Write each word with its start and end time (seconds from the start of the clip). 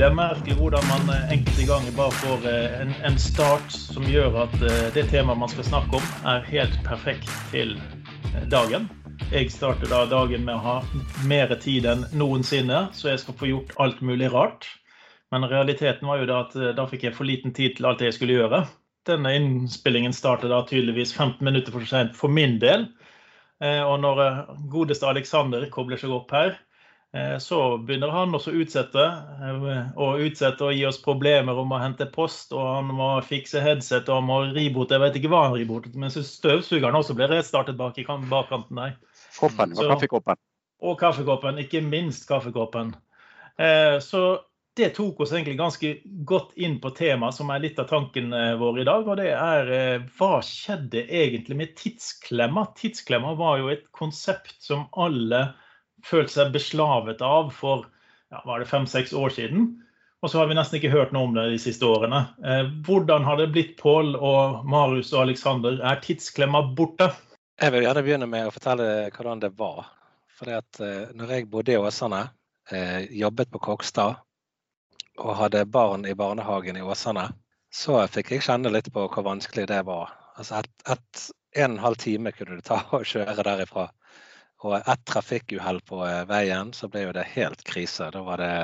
Det 0.00 0.06
er 0.06 0.14
merkelig 0.16 0.54
hvordan 0.56 0.86
man 0.88 1.10
eh, 1.12 1.32
enkelte 1.34 1.64
ganger 1.68 1.92
bare 1.92 2.14
får 2.22 2.44
eh, 2.48 2.76
en, 2.80 2.92
en 3.04 3.18
start 3.20 3.66
som 3.68 4.06
gjør 4.08 4.38
at 4.46 4.54
eh, 4.64 4.86
det 4.94 5.02
temaet 5.10 5.36
man 5.36 5.50
skal 5.52 5.66
snakke 5.66 5.98
om, 5.98 6.06
er 6.24 6.46
helt 6.46 6.78
perfekt 6.86 7.28
til 7.50 7.74
dagen. 8.48 8.86
Jeg 9.28 9.50
starter 9.52 9.90
da 9.92 10.06
dagen 10.08 10.46
med 10.46 10.56
å 10.56 10.62
ha 10.64 10.76
mer 11.28 11.52
tid 11.60 11.84
enn 11.90 12.06
noensinne, 12.16 12.86
så 12.96 13.10
jeg 13.10 13.20
skal 13.20 13.36
få 13.42 13.50
gjort 13.50 13.76
alt 13.84 14.00
mulig 14.00 14.30
rart. 14.32 14.70
Men 15.36 15.44
realiteten 15.52 16.08
var 16.08 16.24
jo 16.24 16.30
da 16.32 16.40
at 16.46 16.56
da 16.80 16.88
fikk 16.88 17.04
jeg 17.10 17.18
for 17.18 17.28
liten 17.28 17.52
tid 17.52 17.76
til 17.76 17.90
alt 17.90 18.00
det 18.00 18.08
jeg 18.08 18.16
skulle 18.22 18.38
gjøre. 18.40 18.62
Denne 19.04 19.34
innspillingen 19.36 20.16
startet 20.16 20.48
da 20.48 20.62
tydeligvis 20.64 21.12
15 21.12 21.44
minutter 21.44 21.76
for 21.76 21.84
sent 21.92 22.16
for 22.16 22.32
min 22.32 22.56
del. 22.64 22.88
Og 23.60 24.00
når 24.00 24.24
godeste 24.72 25.12
Aleksander 25.12 25.68
kobler 25.68 26.00
seg 26.00 26.16
opp 26.16 26.32
her, 26.32 26.56
så 27.42 27.78
begynner 27.78 28.12
han 28.14 28.34
også 28.36 28.52
å 28.52 28.58
utsette 28.62 29.02
eh, 29.02 29.86
og 29.98 30.20
utsette 30.22 30.62
og 30.62 30.76
gi 30.76 30.84
oss 30.86 31.00
problemer 31.02 31.58
om 31.58 31.72
å 31.74 31.80
hente 31.82 32.06
post, 32.06 32.52
og 32.54 32.62
han 32.62 32.92
må 32.94 33.08
fikse 33.26 33.62
headset 33.64 34.06
og 34.06 34.20
han 34.20 34.28
må 34.28 34.36
ribote. 34.54 34.94
Jeg 34.94 35.02
vet 35.02 35.16
ikke 35.18 35.32
hva 35.32 35.40
han 35.48 35.56
rebotet, 35.58 35.96
men 35.98 36.12
støvsugeren 36.14 36.98
også 37.00 37.16
ble 37.18 37.26
restartet 37.32 37.78
bak 37.80 37.98
i 37.98 38.04
bakkanten 38.06 38.78
der. 38.78 38.94
Koppen 39.40 39.74
og 39.74 39.90
kaffekoppen. 39.90 40.38
Og 40.86 40.94
kaffekoppen. 41.00 41.58
Ikke 41.64 41.82
minst 41.82 42.28
kaffekoppen. 42.28 42.94
Eh, 43.58 43.96
så 44.04 44.22
det 44.78 44.92
tok 44.94 45.24
oss 45.24 45.32
egentlig 45.34 45.56
ganske 45.58 45.90
godt 46.30 46.54
inn 46.62 46.76
på 46.80 46.92
temaet 46.94 47.34
som 47.34 47.50
er 47.50 47.64
litt 47.64 47.80
av 47.82 47.88
tanken 47.90 48.30
vår 48.60 48.78
i 48.80 48.84
dag. 48.86 49.10
Og 49.10 49.18
det 49.18 49.32
er 49.34 50.04
hva 50.14 50.38
skjedde 50.46 51.02
egentlig 51.10 51.58
med 51.58 51.74
tidsklemma? 51.74 52.68
Tidsklemma 52.78 53.34
var 53.36 53.58
jo 53.58 53.72
et 53.74 53.82
konsept 53.98 54.54
som 54.62 54.86
alle 54.94 55.42
følt 56.06 56.32
seg 56.32 56.52
beslavet 56.54 57.22
av 57.24 57.50
for 57.54 57.86
ja, 58.30 58.42
var 58.44 58.60
det 58.62 58.70
fem-seks 58.70 59.12
år 59.16 59.32
siden. 59.34 59.70
Og 60.20 60.30
så 60.30 60.38
har 60.38 60.50
vi 60.50 60.56
nesten 60.58 60.76
ikke 60.76 60.92
hørt 60.92 61.14
noe 61.16 61.30
om 61.30 61.36
det 61.36 61.46
de 61.48 61.60
siste 61.60 61.86
årene. 61.88 62.20
Eh, 62.44 62.66
hvordan 62.86 63.24
har 63.24 63.40
det 63.40 63.48
blitt, 63.54 63.76
Pål 63.80 64.12
og 64.16 64.66
Marius 64.68 65.14
og 65.14 65.24
Aleksander? 65.24 65.80
Er 65.80 66.02
tidsklemma 66.04 66.62
borte? 66.76 67.08
Jeg 67.60 67.72
vil 67.72 67.86
gjerne 67.86 68.04
begynne 68.04 68.28
med 68.28 68.48
å 68.48 68.52
fortelle 68.52 69.08
hvordan 69.14 69.40
det 69.40 69.54
var. 69.56 69.88
For 70.36 70.52
at 70.60 70.80
eh, 70.84 71.08
når 71.16 71.34
jeg 71.34 71.48
bodde 71.52 71.72
i 71.72 71.80
Åsane, 71.80 72.26
eh, 72.70 73.08
jobbet 73.16 73.52
på 73.52 73.62
Kokstad 73.64 74.20
og 75.20 75.36
hadde 75.36 75.66
barn 75.68 76.04
i 76.08 76.16
barnehagen 76.16 76.76
i 76.76 76.84
Åsane, 76.84 77.30
så 77.72 78.00
fikk 78.10 78.34
jeg 78.34 78.44
kjenne 78.44 78.72
litt 78.72 78.88
på 78.92 79.06
hvor 79.08 79.24
vanskelig 79.24 79.66
det 79.70 79.82
var. 79.88 80.12
Altså 80.36 80.60
et, 80.60 80.70
et 80.88 81.26
en 81.56 81.72
og 81.72 81.78
en 81.78 81.82
halv 81.82 81.98
time 81.98 82.32
kunne 82.32 82.58
det 82.58 82.66
ta 82.68 82.78
å 82.94 83.02
kjøre 83.06 83.42
derifra 83.42 83.88
og 84.64 84.76
ett 84.80 85.04
trafikkuhell 85.08 85.80
på 85.88 86.02
eh, 86.06 86.22
veien, 86.28 86.72
så 86.76 86.88
ble 86.92 87.06
jo 87.06 87.16
det 87.16 87.28
helt 87.32 87.62
krise. 87.66 88.10
Da 88.12 88.22
var 88.24 88.40
det 88.42 88.54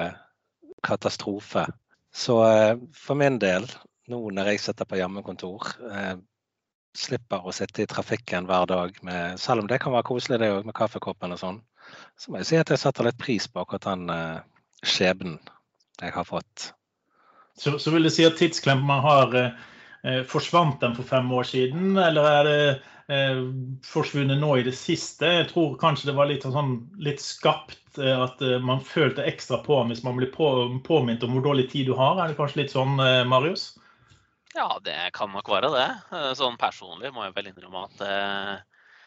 katastrofe. 0.84 1.66
Så 2.14 2.38
eh, 2.44 2.74
for 2.94 3.18
min 3.18 3.38
del, 3.42 3.68
nå 4.10 4.20
når 4.36 4.52
jeg 4.52 4.64
sitter 4.66 4.88
på 4.88 4.98
hjemmekontor, 5.00 5.70
eh, 5.90 6.16
slipper 6.96 7.44
å 7.44 7.52
sitte 7.52 7.84
i 7.84 7.88
trafikken 7.88 8.48
hver 8.48 8.68
dag, 8.68 8.98
med, 9.04 9.40
selv 9.40 9.64
om 9.64 9.70
det 9.70 9.80
kan 9.82 9.94
være 9.96 10.08
koselig 10.08 10.40
det 10.40 10.52
òg, 10.52 10.68
med 10.68 10.76
kaffekoppen 10.76 11.36
og 11.36 11.40
sånn, 11.40 11.60
så 12.20 12.32
må 12.32 12.40
jeg 12.40 12.50
si 12.50 12.60
at 12.60 12.72
jeg 12.72 12.82
setter 12.82 13.08
litt 13.08 13.20
pris 13.20 13.46
på 13.48 13.62
akkurat 13.62 13.84
den 13.84 14.08
skjebnen 14.82 15.36
jeg 16.00 16.14
har 16.16 16.24
fått. 16.26 16.70
Så, 17.56 17.76
så 17.80 17.92
vil 17.92 18.08
du 18.08 18.10
si 18.12 18.24
at 18.26 18.40
tidsklemma 18.40 18.96
har 19.04 19.36
forsvant 20.30 20.80
den 20.82 20.92
for 20.94 21.06
fem 21.08 21.30
år 21.34 21.46
siden, 21.48 21.96
eller 21.98 22.28
er 22.30 22.46
det 22.46 22.58
eh, 23.12 23.40
forsvunnet 23.86 24.38
nå 24.40 24.52
i 24.58 24.66
det 24.66 24.74
siste. 24.76 25.28
Jeg 25.40 25.48
tror 25.50 25.76
kanskje 25.80 26.10
det 26.10 26.16
var 26.18 26.30
litt, 26.30 26.46
sånn, 26.46 26.78
litt 27.02 27.22
skapt 27.22 28.00
eh, 28.00 28.14
at 28.14 28.42
eh, 28.44 28.58
man 28.62 28.84
følte 28.84 29.26
ekstra 29.26 29.62
på 29.66 29.80
hvis 29.90 30.04
man 30.06 30.18
blir 30.20 30.32
på, 30.34 30.52
påminnet 30.86 31.26
om 31.26 31.36
hvor 31.36 31.48
dårlig 31.50 31.68
tid 31.72 31.90
du 31.90 31.96
har. 31.98 32.20
Er 32.20 32.32
det 32.32 32.38
kanskje 32.40 32.64
litt 32.64 32.74
sånn, 32.74 32.98
eh, 33.02 33.24
Marius? 33.28 33.74
Ja, 34.56 34.70
det 34.84 34.96
kan 35.16 35.34
nok 35.34 35.50
være 35.52 35.72
det. 35.74 35.90
Eh, 36.16 36.32
sånn 36.38 36.58
personlig 36.60 37.12
må 37.14 37.26
jeg 37.26 37.36
vel 37.36 37.52
innrømme 37.52 37.86
at 37.90 38.64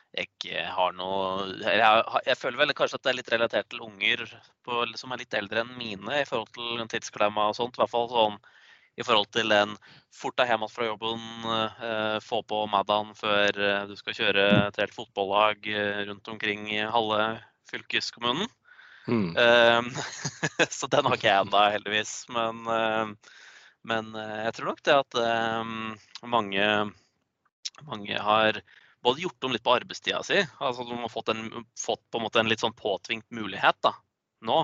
jeg 0.09 0.61
har 0.73 0.93
noe 0.97 1.51
jeg, 1.61 1.81
jeg, 2.25 2.37
føler 2.39 2.57
vel 2.57 2.71
kanskje 2.73 2.97
at 2.97 3.03
det 3.05 3.09
er 3.11 3.17
litt 3.19 3.27
relatert 3.29 3.67
til 3.69 3.83
unger 3.85 4.23
på, 4.65 4.79
som 4.97 5.11
er 5.13 5.21
litt 5.21 5.35
eldre 5.37 5.61
enn 5.61 5.75
mine 5.77 6.23
i 6.23 6.25
forhold 6.25 6.49
til 6.55 6.81
tidsklemma 6.89 7.51
og 7.51 7.59
sånt. 7.59 7.77
I 7.77 7.83
hvert 7.83 7.93
fall 7.93 8.09
sånn 8.09 8.39
i 8.99 9.05
forhold 9.05 9.29
til 9.35 9.53
en 9.55 9.75
fort 10.15 10.37
deg 10.39 10.49
hjem 10.51 10.65
fra 10.71 10.87
jobben, 10.87 11.25
eh, 11.47 12.17
få 12.23 12.41
på 12.47 12.63
Maddan 12.71 13.13
før 13.17 13.59
eh, 13.63 13.83
du 13.89 13.95
skal 13.99 14.17
kjøre 14.17 14.47
et 14.67 14.79
helt 14.81 14.95
fotballag 14.95 15.69
eh, 15.71 16.01
rundt 16.09 16.27
omkring 16.31 16.67
i 16.73 16.81
halve 16.83 17.39
fylkeskommunen. 17.69 18.49
Mm. 19.09 19.31
så 20.77 20.87
den 20.91 21.07
har 21.07 21.15
ikke 21.15 21.29
jeg 21.29 21.45
ennå, 21.45 21.61
heldigvis. 21.73 22.11
Men, 22.29 22.59
men, 23.89 24.11
jeg 24.13 24.51
tror 24.53 24.67
nok 24.69 24.83
det 24.85 24.93
at 24.93 25.17
mange, 26.29 26.67
mange 27.87 28.19
har 28.21 28.59
både 29.05 29.23
gjort 29.23 29.47
om 29.47 29.55
litt 29.55 29.65
på 29.65 29.73
arbeidstida 29.79 30.21
si. 30.27 30.43
altså 30.59 30.85
De 30.85 30.99
har 30.99 31.09
fått, 31.09 31.31
en, 31.33 31.65
fått 31.79 32.03
på 32.11 32.21
en 32.21 32.27
måte 32.27 32.43
en 32.43 32.51
litt 32.51 32.61
sånn 32.61 32.77
påtvingt 32.77 33.25
mulighet 33.33 33.79
da, 33.85 33.95
nå. 34.45 34.59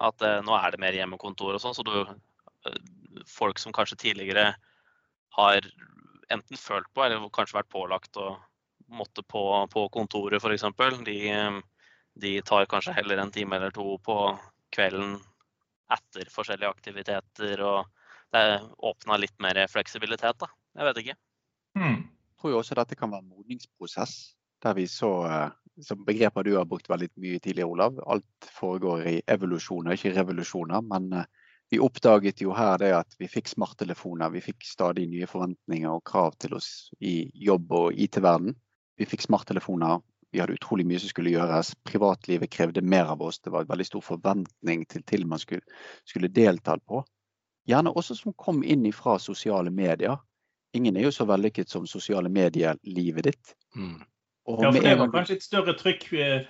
At 0.00 0.24
nå 0.46 0.56
er 0.56 0.72
det 0.72 0.80
mer 0.80 0.96
hjemmekontor 0.96 1.58
og 1.58 1.64
sånn, 1.64 1.76
så 1.76 1.84
du 1.84 1.92
folk 3.28 3.58
som 3.58 3.74
kanskje 3.74 4.00
tidligere 4.06 4.54
har 5.36 5.68
enten 6.32 6.58
følt 6.58 6.88
på 6.94 7.04
eller 7.04 7.28
kanskje 7.34 7.58
vært 7.58 7.72
pålagt 7.72 8.16
å 8.20 8.34
måtte 8.94 9.24
på, 9.26 9.42
på 9.72 9.86
kontoret 9.92 10.42
f.eks. 10.42 10.66
De, 11.06 11.18
de 12.20 12.32
tar 12.46 12.68
kanskje 12.70 12.94
heller 12.96 13.20
en 13.20 13.32
time 13.34 13.56
eller 13.56 13.74
to 13.74 13.96
på 14.04 14.18
kvelden 14.74 15.18
etter 15.94 16.30
forskjellige 16.32 16.70
aktiviteter. 16.70 17.60
og 17.64 17.90
Det 18.32 18.44
åpna 18.78 19.18
litt 19.20 19.36
mer 19.42 19.64
fleksibilitet, 19.70 20.38
da. 20.40 20.50
Jeg 20.74 20.88
vet 20.88 21.02
ikke. 21.02 21.18
Hmm. 21.78 22.00
Jeg 22.04 22.40
tror 22.40 22.58
også 22.60 22.78
dette 22.78 22.98
kan 22.98 23.12
være 23.12 23.24
en 23.24 23.34
modningsprosess. 23.34 24.34
Der 24.64 24.76
vi 24.76 24.86
så, 24.88 25.10
eh, 25.28 25.50
som 25.84 26.04
begreper 26.06 26.44
du 26.44 26.54
har 26.56 26.68
brukt 26.68 26.88
veldig 26.88 27.10
mye 27.20 27.40
tidligere, 27.40 27.68
Olav, 27.68 27.98
alt 28.06 28.48
foregår 28.56 29.06
i 29.10 29.16
evolusjoner, 29.28 29.96
ikke 29.96 30.14
revolusjoner. 30.18 30.80
men 30.80 31.12
eh, 31.12 31.26
vi 31.74 31.78
oppdaget 31.82 32.40
jo 32.40 32.52
her 32.54 32.78
det 32.78 32.92
at 32.94 33.16
vi 33.18 33.26
fikk 33.26 33.48
smarttelefoner. 33.50 34.30
Vi 34.30 34.42
fikk 34.44 34.62
stadig 34.62 35.08
nye 35.10 35.26
forventninger 35.26 35.90
og 35.90 36.04
krav 36.06 36.36
til 36.38 36.54
oss 36.54 36.68
i 37.02 37.24
jobb 37.34 37.72
og 37.74 37.96
IT-verden. 37.98 38.54
Vi 38.94 39.08
fikk 39.10 39.24
smarttelefoner. 39.26 39.98
Vi 40.30 40.38
hadde 40.38 40.54
utrolig 40.54 40.86
mye 40.86 41.00
som 41.02 41.10
skulle 41.10 41.32
gjøres. 41.34 41.72
Privatlivet 41.82 42.52
krevde 42.54 42.84
mer 42.94 43.10
av 43.10 43.24
oss. 43.26 43.40
Det 43.42 43.50
var 43.50 43.64
en 43.64 43.72
veldig 43.72 43.88
stor 43.88 44.04
forventning 44.06 44.84
til 44.86 45.02
til 45.02 45.26
man 45.26 45.42
skulle, 45.42 45.66
skulle 46.06 46.30
delta 46.30 46.76
på. 46.78 47.02
Gjerne 47.66 47.90
også 47.90 48.20
som 48.20 48.36
kom 48.38 48.62
inn 48.62 48.86
fra 48.94 49.18
sosiale 49.18 49.74
medier. 49.74 50.14
Ingen 50.78 50.96
er 50.96 51.08
jo 51.08 51.14
så 51.16 51.26
vellykket 51.26 51.74
som 51.74 51.90
sosiale 51.90 52.30
medier-livet 52.30 53.32
ditt. 53.32 53.56
Mm. 53.74 53.98
ja, 53.98 54.70
for 54.70 54.78
det 54.78 54.98
var 55.02 55.10
kanskje 55.10 55.40
et 55.40 55.42
større 55.42 55.74
trykk 55.74 56.12
eh, 56.12 56.46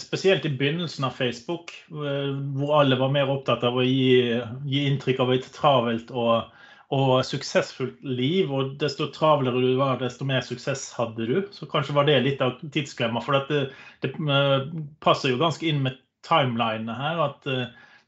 spesielt 0.00 0.44
i 0.44 0.50
begynnelsen 0.50 1.04
av 1.04 1.10
Facebook, 1.10 1.72
eh, 1.90 2.30
hvor 2.56 2.80
alle 2.80 2.96
var 2.96 3.12
mer 3.12 3.30
opptatt 3.30 3.64
av 3.66 3.76
å 3.76 3.84
gi, 3.84 4.40
gi 4.64 4.84
inntrykk 4.88 5.20
av 5.20 5.32
et 5.34 5.48
travelt 5.52 6.12
og, 6.14 6.48
og, 6.94 7.12
suksessfullt 7.28 8.00
liv. 8.06 8.52
Og 8.52 8.74
desto 8.80 9.10
travlere 9.12 9.60
du 9.60 9.74
var, 9.80 9.98
desto 10.00 10.24
mer 10.28 10.44
suksess 10.46 10.86
hadde 10.96 11.28
du. 11.28 11.36
Så 11.52 11.68
kanskje 11.70 11.96
var 11.98 12.08
det 12.08 12.22
litt 12.24 12.44
av 12.44 12.56
tidsklemma. 12.64 13.22
For 13.24 13.36
det, 13.50 13.66
det, 14.04 14.14
eh, 14.24 14.68
passer 15.04 15.34
jo 15.34 15.40
ganske 15.42 15.68
inn 15.68 15.84
med 15.84 16.00
timelinene 16.24 16.96
her. 16.96 17.24
At 17.28 17.50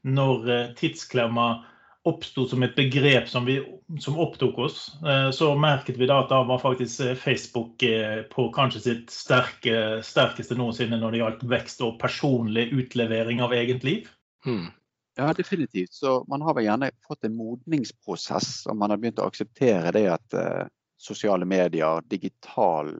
når 0.07 0.73
tidsklemma 0.79 1.51
oppsto 2.07 2.45
som 2.49 2.63
et 2.65 2.75
begrep 2.77 3.27
som, 3.29 3.45
vi, 3.47 3.57
som, 3.99 4.17
opptok 4.19 4.57
oss, 4.65 4.79
eh, 5.03 5.29
så 5.35 5.51
merket 5.59 5.99
vi 5.99 6.07
da 6.09 6.21
at 6.23 6.31
da 6.31 6.41
var 6.47 6.61
faktisk 6.63 7.03
eh, 7.05 7.15
Facebook 7.19 7.83
eh, 7.83 8.21
på 8.31 8.47
kanskje 8.55 8.81
sitt 8.83 9.13
sterke, 9.13 9.99
sterkeste 10.05 10.57
noensinne 10.57 10.99
når 11.01 11.13
det 11.13 11.21
gjaldt 11.21 11.45
vekst 11.51 11.83
og 11.85 11.99
personlig 12.01 12.69
utlevering 12.75 13.43
av 13.45 13.55
eget 13.57 13.85
liv. 13.87 14.09
Hmm. 14.45 14.69
Ja, 15.17 15.33
definitivt. 15.33 15.93
Så 15.93 16.21
man 16.29 16.43
har 16.45 16.53
vel 16.53 16.67
gjerne 16.67 16.91
fått 17.07 17.25
en 17.25 17.37
modningsprosess, 17.37 18.67
og 18.69 18.77
man 18.77 18.93
har 18.93 19.01
begynt 19.01 19.21
å 19.21 19.29
akseptere 19.31 19.89
det 19.95 20.03
at 20.13 20.35
uh, 20.37 20.67
sosiale 21.01 21.45
medier, 21.49 22.03
digital, 22.05 22.91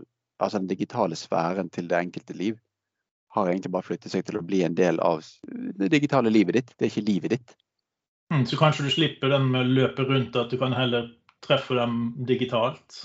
altså 0.41 0.57
den 0.57 0.71
digitale 0.71 1.15
sfæren 1.19 1.69
til 1.69 1.85
det 1.91 1.99
enkelte 1.99 2.33
liv, 2.33 2.57
har 3.37 3.51
egentlig 3.51 3.71
bare 3.75 3.85
flyttet 3.85 4.15
seg 4.15 4.25
til 4.25 4.39
å 4.39 4.45
bli 4.45 4.63
en 4.65 4.73
del 4.77 4.97
av 5.03 5.21
det 5.77 5.91
digitale 5.93 6.33
livet 6.33 6.57
ditt. 6.57 6.73
Det 6.73 6.87
er 6.87 6.93
ikke 6.95 7.05
livet 7.11 7.35
ditt. 7.35 7.55
Mm, 8.33 8.43
så 8.49 8.59
kanskje 8.59 8.87
du 8.87 8.91
slipper 8.91 9.31
den 9.31 9.47
med 9.53 9.63
å 9.63 9.75
løpe 9.81 10.05
rundt, 10.07 10.35
at 10.35 10.51
du 10.51 10.57
kan 10.59 10.75
heller 10.75 11.11
treffe 11.45 11.77
dem 11.77 12.11
digitalt 12.27 13.03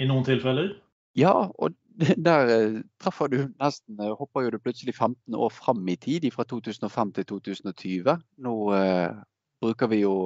i 0.00 0.08
noen 0.08 0.26
tilfeller? 0.26 0.72
Ja, 1.16 1.34
og 1.56 1.76
der 2.28 2.50
eh, 2.52 2.80
treffer 3.00 3.30
du 3.32 3.38
nesten 3.62 4.00
eh, 4.02 4.12
Hopper 4.18 4.50
du 4.52 4.58
plutselig 4.60 4.96
15 4.96 5.34
år 5.34 5.52
fram 5.54 5.86
i 5.88 5.96
tid, 5.96 6.26
fra 6.34 6.44
2005 6.44 7.14
til 7.16 7.28
2020. 7.30 8.18
Nå 8.44 8.56
eh, 8.76 9.14
bruker 9.62 9.92
vi 9.92 10.02
jo 10.02 10.16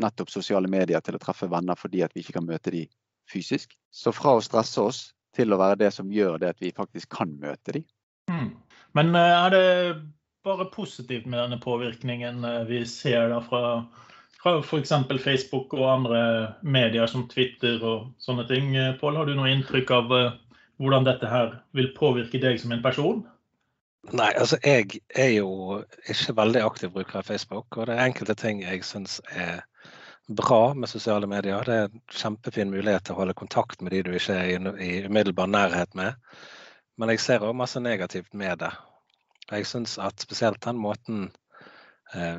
nettopp 0.00 0.32
sosiale 0.32 0.70
medier 0.70 1.02
til 1.04 1.16
å 1.18 1.22
treffe 1.22 1.48
venner 1.50 1.78
fordi 1.78 2.02
vi 2.14 2.24
ikke 2.24 2.38
kan 2.38 2.48
møte 2.48 2.74
dem 2.74 2.90
fysisk. 3.30 3.76
Så 3.94 4.12
fra 4.14 4.36
å 4.38 4.42
stresse 4.42 4.82
oss 4.82 5.02
til 5.36 5.52
å 5.52 5.60
være 5.60 5.78
det 5.84 5.92
som 5.94 6.10
gjør 6.10 6.40
det 6.42 6.54
at 6.54 6.62
vi 6.62 6.72
faktisk 6.74 7.12
kan 7.14 7.30
møte 7.38 7.78
dem. 7.78 7.86
Mm. 8.30 8.50
Men 8.98 9.14
eh, 9.14 9.36
er 9.44 9.54
det 9.54 9.66
bare 10.46 10.68
positivt 10.72 11.26
med 11.26 11.40
denne 11.42 11.58
påvirkningen 11.60 12.44
eh, 12.44 12.62
vi 12.70 12.84
ser 12.88 13.28
da 13.32 13.40
fra 13.44 13.64
fra 14.40 14.54
f.eks. 14.64 14.92
Facebook 15.20 15.74
og 15.76 15.84
andre 15.92 16.20
medier 16.62 17.06
som 17.06 17.26
Twitter 17.28 17.82
og 17.84 18.06
sånne 18.24 18.46
ting. 18.48 18.72
Pål, 19.00 19.18
har 19.20 19.28
du 19.28 19.34
noe 19.36 19.50
inntrykk 19.52 19.92
av 19.92 20.14
hvordan 20.80 21.04
dette 21.04 21.28
her 21.28 21.58
vil 21.76 21.90
påvirke 21.92 22.40
deg 22.40 22.56
som 22.60 22.72
en 22.72 22.80
person? 22.80 23.20
Nei, 24.16 24.30
altså 24.32 24.56
jeg 24.64 25.02
er 25.12 25.34
jo 25.34 25.82
ikke 26.08 26.34
veldig 26.38 26.62
aktiv 26.64 26.92
bruker 26.94 27.20
av 27.20 27.28
Facebook. 27.28 27.76
Og 27.76 27.86
det 27.86 27.96
er 27.98 28.06
enkelte 28.06 28.36
ting 28.38 28.62
jeg 28.64 28.84
syns 28.86 29.18
er 29.28 29.60
bra 30.40 30.72
med 30.74 30.88
sosiale 30.88 31.28
medier. 31.28 31.60
Det 31.66 31.76
er 31.76 31.90
en 31.90 32.04
kjempefin 32.08 32.72
mulighet 32.72 33.04
til 33.06 33.16
å 33.16 33.20
holde 33.20 33.36
kontakt 33.36 33.82
med 33.84 33.92
de 33.92 34.04
du 34.06 34.14
ikke 34.16 34.38
er 34.40 34.54
i 34.80 34.92
umiddelbar 35.04 35.50
nærhet 35.50 35.92
med. 35.98 36.16
Men 36.96 37.12
jeg 37.12 37.22
ser 37.24 37.44
òg 37.44 37.56
masse 37.56 37.80
negativt 37.80 38.32
med 38.32 38.62
det. 38.64 38.72
Jeg 39.50 39.66
syns 39.66 39.98
at 39.98 40.22
spesielt 40.22 40.62
den 40.62 40.78
måten 40.78 41.30
eh, 42.14 42.38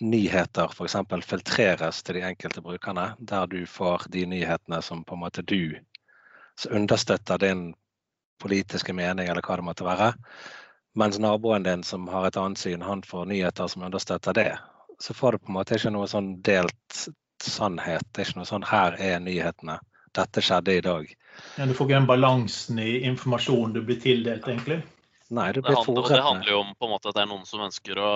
nyheter 0.00 0.72
f.eks. 0.72 0.96
filtreres 1.26 2.02
til 2.02 2.18
de 2.18 2.24
enkelte 2.28 2.62
brukerne, 2.62 3.12
der 3.18 3.46
du 3.46 3.66
får 3.66 4.08
de 4.12 4.24
nyhetene 4.26 4.82
som 4.82 5.04
på 5.04 5.14
en 5.14 5.22
måte 5.26 5.42
du 5.42 5.78
understøtter 6.70 7.38
din 7.38 7.74
politiske 8.42 8.92
mening, 8.92 9.28
eller 9.28 9.42
hva 9.42 9.58
det 9.58 9.66
måtte 9.66 9.86
være. 9.86 10.12
Mens 10.98 11.18
naboen 11.18 11.62
din 11.62 11.82
som 11.86 12.08
har 12.10 12.26
et 12.26 12.36
annet 12.36 12.58
syn, 12.58 12.82
han 12.82 13.02
får 13.06 13.28
nyheter 13.30 13.70
som 13.70 13.84
understøtter 13.86 14.34
det. 14.34 14.52
Så 15.02 15.14
får 15.14 15.32
du 15.32 15.38
på 15.38 15.52
en 15.52 15.58
måte 15.60 15.78
ikke 15.78 15.94
noe 15.94 16.08
sånn 16.10 16.32
delt 16.42 17.02
sannhet. 17.42 18.06
Det 18.12 18.22
er 18.22 18.30
ikke 18.30 18.40
noe 18.40 18.50
sånn 18.50 18.66
'her 18.66 18.96
er 18.98 19.20
nyhetene'. 19.22 19.78
Dette 20.14 20.42
skjedde 20.42 20.74
i 20.74 20.80
dag. 20.80 21.10
Ja, 21.58 21.66
du 21.66 21.74
får 21.74 21.86
ikke 21.86 21.98
den 22.00 22.06
balansen 22.06 22.78
i 22.78 23.04
informasjonen 23.06 23.74
du 23.74 23.82
blir 23.82 24.00
tildelt, 24.00 24.48
egentlig? 24.48 24.82
Nei, 25.28 25.50
det 25.52 25.60
handler, 25.66 26.06
det 26.08 26.22
handler 26.24 26.52
jo 26.54 26.60
om 26.62 26.70
på 26.78 26.86
en 26.86 26.92
måte 26.94 27.10
at 27.10 27.18
det 27.18 27.24
er 27.26 27.28
noen 27.28 27.44
som 27.48 27.66
ønsker 27.66 27.98
å 28.00 28.12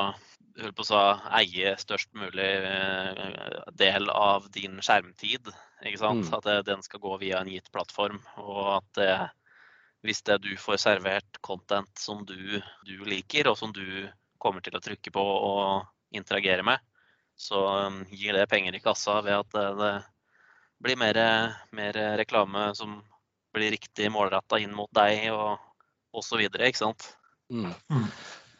på 0.77 0.85
å 0.85 1.03
eie 1.39 1.75
størst 1.81 2.11
mulig 2.19 2.49
eh, 2.69 3.61
del 3.79 4.11
av 4.11 4.49
din 4.53 4.81
skjermtid. 4.85 5.49
ikke 5.85 6.01
sant? 6.01 6.27
Mm. 6.27 6.35
At 6.37 6.45
det, 6.45 6.57
den 6.69 6.83
skal 6.85 7.01
gå 7.01 7.17
via 7.23 7.41
en 7.41 7.51
gitt 7.51 7.71
plattform. 7.73 8.21
Og 8.37 8.77
at 8.77 8.89
det, 8.99 9.13
hvis 10.05 10.23
det 10.29 10.43
du 10.45 10.53
får 10.61 10.83
servert 10.83 11.41
content 11.41 11.91
som 11.99 12.25
du, 12.29 12.61
du 12.87 13.05
liker, 13.09 13.49
og 13.49 13.59
som 13.59 13.73
du 13.73 14.09
kommer 14.43 14.61
til 14.61 14.77
å 14.77 14.83
trykke 14.83 15.15
på 15.15 15.23
og 15.23 15.89
interagere 16.13 16.65
med, 16.67 16.83
så 17.39 17.89
um, 17.89 18.03
gir 18.13 18.37
det 18.37 18.49
penger 18.51 18.77
i 18.77 18.83
kassa 18.85 19.23
ved 19.25 19.39
at 19.39 19.55
det, 19.55 19.69
det 19.81 19.93
blir 20.85 20.99
mer, 21.01 21.19
mer 21.73 21.97
reklame 22.21 22.69
som 22.77 22.99
blir 23.55 23.73
riktig 23.73 24.11
målretta 24.13 24.59
inn 24.61 24.75
mot 24.77 24.91
deg 24.97 25.31
og 25.33 25.61
osv. 26.13 26.45
Ikke 26.47 26.79
sant. 26.79 27.13
Mm. 27.51 27.73
mm. 27.91 28.09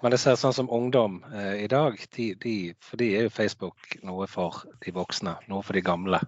Men 0.03 0.11
det 0.11 0.19
ser 0.19 0.35
sånn 0.35 0.55
som 0.57 0.71
ungdom 0.75 1.21
eh, 1.31 1.63
i 1.63 1.69
dag, 1.71 1.95
de, 2.17 2.33
de, 2.43 2.55
for 2.83 2.99
de 2.99 3.13
er 3.15 3.29
jo 3.29 3.35
Facebook 3.35 3.93
noe 4.03 4.27
for 4.27 4.65
de 4.83 4.95
voksne, 4.97 5.37
noe 5.47 5.63
for 5.63 5.79
de 5.79 5.85
gamle. 5.87 6.19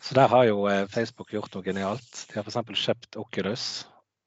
Så 0.00 0.16
der 0.16 0.30
har 0.32 0.46
jo 0.48 0.62
eh, 0.70 0.86
Facebook 0.88 1.34
gjort 1.34 1.52
noe 1.52 1.66
genialt. 1.66 2.24
De 2.30 2.38
har 2.38 2.48
f.eks. 2.48 2.80
kjøpt 2.86 3.18
Oculus, 3.20 3.66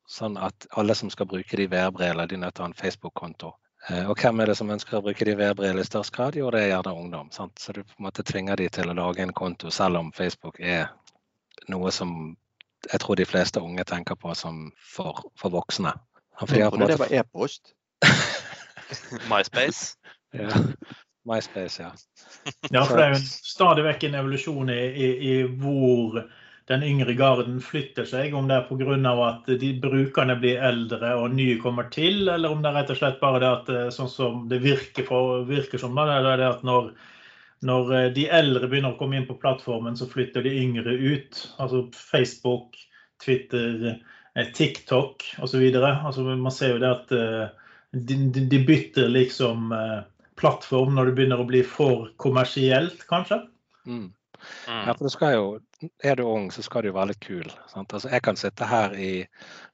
sånn 0.05 0.37
at 0.37 0.67
alle 0.77 0.93
som 0.97 1.09
skal 1.09 1.29
bruke 1.31 1.57
de 1.57 1.65
VR-brillene, 1.71 2.27
de 2.29 2.37
nødt 2.37 2.53
til 2.53 2.61
å 2.61 2.67
ha 2.67 2.71
en 2.71 2.77
Facebook-konto. 2.77 3.53
Eh, 3.89 4.05
og 4.05 4.21
hvem 4.21 4.43
er 4.43 4.51
det 4.51 4.57
som 4.59 4.69
ønsker 4.69 4.99
å 4.99 5.03
bruke 5.07 5.25
de 5.25 5.33
VR-brillene 5.39 5.81
i 5.81 5.87
størst 5.87 6.13
grad? 6.13 6.37
Jo, 6.37 6.51
det 6.53 6.61
er 6.61 6.73
gjerne 6.75 6.93
ungdom. 7.01 7.31
Sant? 7.33 7.57
Så 7.57 7.73
du 7.73 7.81
på 7.81 7.97
en 7.97 8.11
måte 8.11 8.25
tvinger 8.27 8.61
de 8.61 8.69
til 8.69 8.91
å 8.91 8.97
lage 8.97 9.25
en 9.25 9.33
konto, 9.33 9.73
selv 9.73 10.03
om 10.03 10.13
Facebook 10.13 10.61
er 10.61 10.91
noe 11.71 11.89
som 11.95 12.35
jeg 12.89 12.99
tror 13.03 13.19
de 13.19 13.27
fleste 13.27 13.61
unge 13.61 13.83
tenker 13.87 14.17
på 14.17 14.33
som 14.37 14.69
for, 14.81 15.23
for 15.39 15.53
voksne. 15.53 15.93
For 16.41 16.57
jeg 16.57 16.71
trodde 16.73 16.89
det 16.93 16.99
var 17.01 17.13
e-post. 17.13 17.73
MySpace? 19.31 19.97
ja. 20.33 20.49
MySpace, 21.29 21.83
ja. 21.83 21.91
ja, 22.71 22.83
for 22.83 22.97
det 22.97 23.03
er 23.03 23.11
jo 23.13 23.19
stadig 23.21 23.83
vekk 23.85 24.07
en 24.07 24.15
evolusjon 24.23 24.71
i, 24.73 24.79
i, 24.89 25.09
i 25.29 25.35
hvor 25.61 26.23
den 26.71 26.83
yngre 26.87 27.13
garden 27.17 27.59
flytter 27.61 28.07
seg, 28.07 28.33
om 28.37 28.47
det 28.49 28.57
er 28.57 28.67
pga. 28.69 29.13
at 29.27 29.49
de 29.61 29.71
brukerne 29.81 30.37
blir 30.39 30.61
eldre 30.63 31.13
og 31.19 31.35
nye 31.35 31.59
kommer 31.61 31.89
til, 31.93 32.27
eller 32.29 32.49
om 32.49 32.61
det 32.63 32.71
er 32.71 32.77
rett 32.79 32.93
og 32.93 32.99
slett 33.01 33.19
bare 33.21 33.41
det 33.43 33.49
at 33.51 33.71
eh, 33.75 33.89
sånn 33.93 34.09
som 34.09 34.45
det 34.49 34.61
virker, 34.63 35.05
for, 35.05 35.43
virker 35.49 35.81
som, 35.81 35.95
da, 35.97 36.07
det 36.09 36.33
er 36.33 36.41
det 36.41 36.49
at 36.55 36.63
når, 36.67 36.93
når 37.67 37.91
eh, 37.97 38.07
de 38.15 38.27
eldre 38.33 38.69
begynner 38.69 38.95
å 38.95 38.99
komme 38.99 39.19
inn 39.19 39.27
på 39.29 39.37
plattformen, 39.41 39.97
så 39.97 40.09
flytter 40.09 40.45
de 40.45 40.55
yngre 40.63 40.95
ut. 40.95 41.41
Altså 41.61 41.85
Facebook, 41.95 42.79
Twitter, 43.23 43.99
eh, 44.35 44.53
TikTok 44.57 45.27
osv. 45.43 45.67
Altså, 45.81 46.25
man 46.31 46.55
ser 46.55 46.75
jo 46.75 46.81
det 46.83 46.91
at 46.91 47.13
de, 47.91 48.17
de 48.31 48.63
bytter 48.65 49.11
liksom 49.11 49.73
plattform 50.39 50.95
når 50.95 51.09
det 51.09 51.17
begynner 51.19 51.43
å 51.43 51.49
bli 51.49 51.61
for 51.67 52.09
kommersielt, 52.21 53.03
kanskje. 53.09 53.43
Mm. 53.85 54.09
Mm. 54.67 54.87
Ja, 54.87 54.93
for 54.95 55.05
det 55.05 55.11
skal 55.13 55.35
jo, 55.35 55.45
Er 56.03 56.15
du 56.17 56.23
ung, 56.29 56.51
så 56.53 56.63
skal 56.65 56.81
du 56.81 56.89
jo 56.89 56.95
være 56.95 57.11
litt 57.11 57.21
kul. 57.25 57.45
Altså, 57.73 58.09
jeg 58.09 58.21
kan 58.25 58.37
sitte 58.37 58.65
her 58.69 58.93
i 58.97 59.11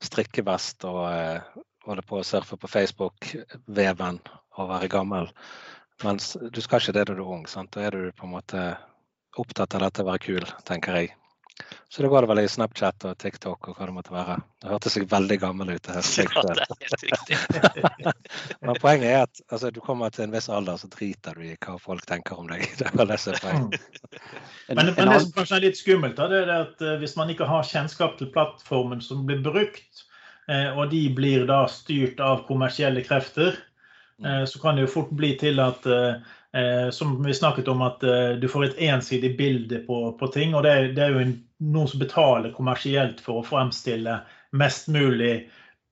strikkevest 0.04 0.84
og 0.88 1.08
holde 1.88 2.04
på 2.08 2.20
å 2.20 2.28
surfe 2.28 2.58
på 2.60 2.70
Facebook-veven 2.72 4.20
og 4.58 4.70
være 4.72 4.92
gammel. 4.92 5.30
Mens 6.04 6.36
du 6.54 6.60
skal 6.62 6.82
ikke 6.82 6.94
det 7.00 7.08
når 7.10 7.20
du 7.20 7.24
er 7.24 7.36
ung. 7.38 7.48
Sant? 7.50 7.72
Da 7.74 7.88
er 7.88 7.96
du 7.96 8.12
på 8.14 8.28
en 8.28 8.36
måte 8.36 8.68
opptatt 9.38 9.78
av 9.78 9.88
dette 9.88 10.04
å 10.04 10.10
være 10.12 10.26
kul, 10.28 10.46
tenker 10.68 11.02
jeg. 11.02 11.16
Så 11.90 12.04
da 12.04 12.10
går 12.12 12.22
det 12.22 12.30
vel 12.30 12.40
i 12.44 12.50
Snapchat 12.52 13.06
og 13.08 13.16
TikTok 13.18 13.70
og 13.72 13.78
hva 13.78 13.88
det 13.88 13.94
måtte 13.96 14.14
være. 14.14 14.36
Det 14.62 14.70
hørtes 14.70 14.94
seg 14.98 15.08
veldig 15.10 15.38
gammel 15.42 15.72
ut. 15.72 15.88
Det 15.88 15.96
ja, 15.96 16.44
det 16.46 16.66
er 16.66 16.82
helt 16.84 17.06
riktig. 17.08 17.38
Men 18.66 18.80
poenget 18.84 19.08
er 19.08 19.22
at 19.24 19.42
altså, 19.48 19.72
du 19.74 19.80
kommer 19.82 20.12
til 20.14 20.28
en 20.28 20.36
viss 20.36 20.50
alder, 20.54 20.78
så 20.78 20.90
driter 20.94 21.40
du 21.40 21.46
i 21.48 21.56
hva 21.56 21.78
folk 21.82 22.06
tenker 22.10 22.38
om 22.38 22.52
deg. 22.52 22.66
Det 22.82 22.92
er 22.92 23.10
det 23.10 23.20
som 23.24 23.34
er 23.34 23.42
poenget. 23.46 23.88
Men, 24.68 24.84
men, 24.84 25.10
det 25.14 25.22
som 25.24 25.32
kanskje 25.38 25.56
er 25.56 25.64
litt 25.64 25.80
skummelt, 25.80 26.18
da, 26.20 26.28
det 26.28 26.42
er 26.44 26.50
at 26.58 26.82
eh, 26.84 26.98
hvis 27.00 27.16
man 27.16 27.30
ikke 27.32 27.48
har 27.48 27.64
kjennskap 27.64 28.18
til 28.20 28.28
plattformen 28.34 29.00
som 29.02 29.22
blir 29.30 29.40
brukt, 29.46 30.02
eh, 30.52 30.76
og 30.76 30.92
de 30.92 31.06
blir 31.16 31.46
da 31.48 31.62
styrt 31.72 32.20
av 32.20 32.44
kommersielle 32.50 33.06
krefter, 33.08 33.56
så 34.18 34.60
kan 34.60 34.76
det 34.76 34.82
jo 34.82 34.90
fort 34.90 35.12
bli 35.14 35.36
til 35.38 35.60
at 35.62 35.86
Eh, 36.58 36.90
som 36.90 37.24
vi 37.24 37.34
snakket 37.34 37.68
om, 37.68 37.82
at 37.82 38.04
eh, 38.04 38.30
du 38.30 38.48
får 38.48 38.64
et 38.66 38.78
ensidig 38.78 39.38
bilde 39.38 39.80
på, 39.80 40.14
på 40.20 40.28
ting. 40.28 40.56
Og 40.56 40.64
det, 40.64 40.94
det, 40.98 41.04
er 41.04 41.14
jo 41.14 41.26
noen 41.74 41.90
som 41.92 42.02
betaler 42.02 42.56
kommersielt 42.56 43.22
for 43.22 43.42
å 43.42 43.46
fremstille 43.46 44.20
mest 44.58 44.88
mulig 44.88 45.50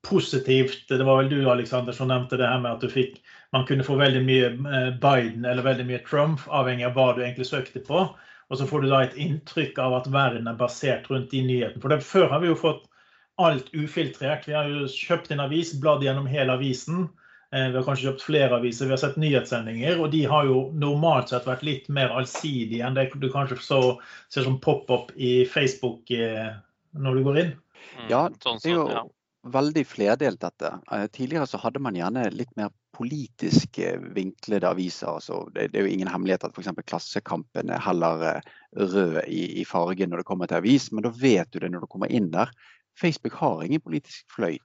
positivt. 0.08 0.88
Det 0.90 1.04
var 1.04 1.22
vel 1.22 1.34
du 1.34 1.50
Alexander, 1.50 1.94
som 1.94 2.10
nevnte 2.10 2.40
det 2.40 2.48
her 2.50 2.62
med 2.64 2.78
at 2.78 2.86
du 2.86 2.90
fikk, 2.90 3.20
man 3.54 3.66
kunne 3.68 3.86
få 3.86 3.98
veldig 4.00 4.24
mye 4.26 4.48
eh, 4.56 4.90
Biden 5.02 5.46
eller 5.46 5.68
veldig 5.68 5.86
mye 5.92 6.02
Trump, 6.08 6.48
avhengig 6.48 6.88
av 6.88 6.96
hva 6.98 7.12
du 7.14 7.22
egentlig 7.22 7.50
søkte 7.52 7.84
på. 7.86 8.08
Og 8.50 8.60
så 8.60 8.68
får 8.70 8.86
du 8.86 8.90
da 8.90 9.04
et 9.04 9.20
inntrykk 9.22 9.78
av 9.82 10.00
at 10.00 10.10
verden 10.14 10.48
er 10.48 10.58
basert 10.58 11.10
rundt 11.12 11.32
de 11.34 11.44
nyhetene. 11.46 11.82
For 11.84 11.92
det, 11.92 12.02
før 12.06 12.30
har 12.32 12.42
vi 12.42 12.50
jo 12.50 12.58
fått 12.58 12.86
alt 13.42 13.70
ufiltrert. 13.76 14.48
Vi 14.48 14.56
har 14.56 14.70
jo 14.72 14.90
kjøpt 14.90 15.34
en 15.34 15.44
avis, 15.44 15.74
bladd 15.82 16.06
gjennom 16.06 16.30
hele 16.30 16.56
avisen. 16.56 17.10
Eh, 17.56 17.70
vi 17.72 17.78
har 17.78 17.86
kanskje 17.88 18.10
kjøpt 18.10 18.24
flere 18.26 18.58
aviser, 18.58 18.90
vi 18.90 18.96
har 18.96 19.00
sett 19.00 19.20
nyhetssendinger. 19.22 20.00
Og 20.04 20.10
de 20.12 20.24
har 20.28 20.48
jo 20.50 20.66
normalt 20.76 21.32
sett 21.32 21.48
vært 21.48 21.64
litt 21.64 21.86
mer 21.94 22.12
allsidige 22.12 22.84
enn 22.84 22.98
det 22.98 23.12
du 23.22 23.30
kanskje 23.32 23.62
så, 23.64 23.82
ser 24.34 24.48
som 24.48 24.58
pop-up 24.64 25.14
i 25.16 25.46
Facebook 25.48 26.12
eh, 26.12 26.50
når 27.00 27.20
du 27.20 27.28
går 27.30 27.44
inn. 27.44 27.54
Mm, 27.96 28.10
ja, 28.12 28.26
sånn 28.44 28.60
det 28.64 28.74
er 28.74 28.80
jo 28.80 29.06
veldig 29.56 29.86
flerdelt 29.88 30.42
dette. 30.44 30.74
Eh, 30.92 31.06
tidligere 31.16 31.48
så 31.48 31.62
hadde 31.62 31.84
man 31.86 31.96
gjerne 31.96 32.28
litt 32.36 32.52
mer 32.60 32.74
politisk 32.96 33.80
vinklede 34.16 34.68
aviser. 34.68 35.16
Altså, 35.16 35.46
det, 35.56 35.70
er 35.72 35.88
jo 35.88 35.96
ingen 35.96 36.12
hemmelighet 36.12 36.48
at 36.48 36.56
f.eks. 36.56 36.72
Klassekampen 36.88 37.72
er 37.72 37.84
heller 37.84 38.42
rød 38.76 39.22
i, 39.28 39.62
i 39.62 39.68
fargen 39.68 40.12
når 40.12 40.24
det 40.24 40.28
kommer 40.28 40.52
til 40.52 40.60
avis, 40.60 40.92
men 40.92 41.04
da 41.08 41.12
vet 41.12 41.52
du 41.52 41.60
det 41.60 41.72
når 41.72 41.84
du 41.84 41.92
kommer 41.92 42.12
inn 42.12 42.32
der. 42.36 42.52
Facebook 43.00 43.36
har 43.40 43.64
ingen 43.64 43.84
politisk 43.84 44.24
fløy. 44.32 44.58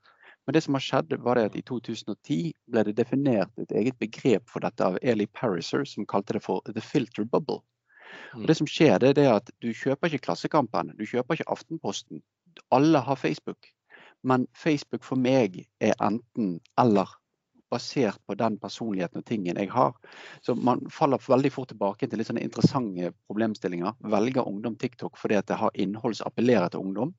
Men 0.47 0.57
det 0.57 0.63
som 0.65 0.75
har 0.75 0.85
skjedd, 0.85 1.17
var 1.23 1.39
det 1.39 1.49
at 1.51 1.57
i 1.59 1.63
2010 1.67 2.39
ble 2.73 2.85
det 2.89 2.97
definert 2.99 3.61
et 3.61 3.75
eget 3.77 3.99
begrep 4.01 4.49
for 4.51 4.65
dette 4.65 4.87
av 4.87 4.99
Eli 5.03 5.27
Pariser, 5.27 5.85
som 5.87 6.09
kalte 6.09 6.37
det 6.37 6.45
for 6.45 6.65
the 6.67 6.83
filter 6.83 7.25
bubble. 7.25 7.61
Og 8.35 8.47
det 8.49 8.57
mm. 8.57 8.61
som 8.63 8.71
skjer, 8.71 8.99
det 9.03 9.19
er 9.23 9.37
at 9.37 9.53
du 9.63 9.71
kjøper 9.77 10.11
ikke 10.11 10.27
Klassekampen, 10.27 10.95
du 10.99 11.07
kjøper 11.07 11.39
ikke 11.39 11.51
Aftenposten. 11.53 12.23
Alle 12.75 13.03
har 13.07 13.19
Facebook. 13.21 13.71
Men 14.27 14.47
Facebook 14.57 15.07
for 15.07 15.21
meg 15.21 15.63
er 15.81 15.95
enten 16.03 16.59
eller 16.81 17.09
basert 17.71 18.19
på 18.27 18.35
den 18.35 18.59
personligheten 18.59 19.23
og 19.23 19.27
tingen 19.27 19.59
jeg 19.61 19.71
har. 19.71 19.95
Så 20.43 20.57
man 20.59 20.83
faller 20.91 21.23
veldig 21.23 21.53
fort 21.55 21.71
tilbake 21.71 22.09
til 22.09 22.21
litt 22.21 22.31
sånne 22.31 22.43
interessante 22.45 23.13
problemstillinger. 23.31 23.95
Velger 24.13 24.49
ungdom 24.49 24.77
TikTok 24.77 25.19
fordi 25.21 25.39
at 25.39 25.49
det 25.51 25.61
har 25.61 25.77
innhold 25.79 26.19
som 26.19 26.31
appellerer 26.31 26.73
til 26.73 26.83
ungdom? 26.83 27.15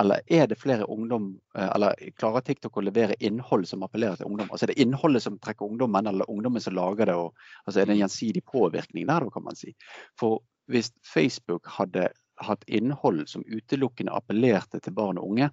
Eller 0.00 0.22
er 0.26 0.46
det 0.48 0.56
flere 0.56 0.86
ungdom, 0.88 1.40
eh, 1.54 1.68
eller 1.74 1.96
klarer 2.16 2.40
TikTok 2.40 2.76
å 2.76 2.84
levere 2.84 3.16
innhold 3.20 3.66
som 3.68 3.82
appellerer 3.84 4.16
til 4.16 4.30
ungdom? 4.30 4.48
Altså 4.50 4.64
Er 4.64 4.72
det 4.72 4.80
innholdet 4.80 5.22
som 5.22 5.38
trekker 5.38 5.68
ungdommen, 5.68 6.06
eller 6.06 6.30
ungdommen 6.30 6.64
som 6.64 6.74
lager 6.74 7.06
det? 7.06 7.16
Og, 7.16 7.34
altså 7.66 7.80
Er 7.80 7.86
det 7.86 7.96
en 7.96 8.04
gjensidig 8.04 8.44
påvirkning 8.44 9.06
der, 9.06 9.28
kan 9.30 9.44
man 9.44 9.56
si? 9.56 9.74
For 10.16 10.40
hvis 10.72 10.92
Facebook 11.04 11.68
hadde 11.68 12.08
hatt 12.40 12.64
innhold 12.66 13.26
som 13.28 13.44
utelukkende 13.44 14.14
appellerte 14.16 14.80
til 14.80 14.94
barn 14.96 15.18
og 15.20 15.28
unge, 15.30 15.50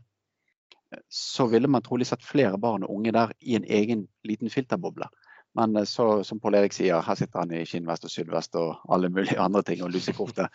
så 1.09 1.45
ville 1.47 1.67
man 1.67 1.83
trolig 1.85 2.07
sett 2.07 2.23
flere 2.25 2.57
barn 2.57 2.83
og 2.83 2.95
unge 2.95 3.11
der 3.13 3.33
i 3.39 3.55
en 3.55 3.67
egen 3.67 4.07
liten 4.25 4.49
filterboble. 4.49 5.09
Men 5.57 5.75
eh, 5.75 5.87
så, 5.89 6.23
som 6.23 6.39
Pål 6.39 6.59
Erik 6.61 6.75
sier, 6.75 7.01
her 7.05 7.19
sitter 7.19 7.43
han 7.43 7.53
i 7.53 7.65
skinnvest 7.67 8.07
og 8.07 8.13
sydvest 8.13 8.57
og 8.59 8.75
alle 8.89 9.11
mulige 9.13 9.39
andre 9.47 9.63
ting 9.65 9.83
og 9.85 9.93
lusekofte. 9.93 10.49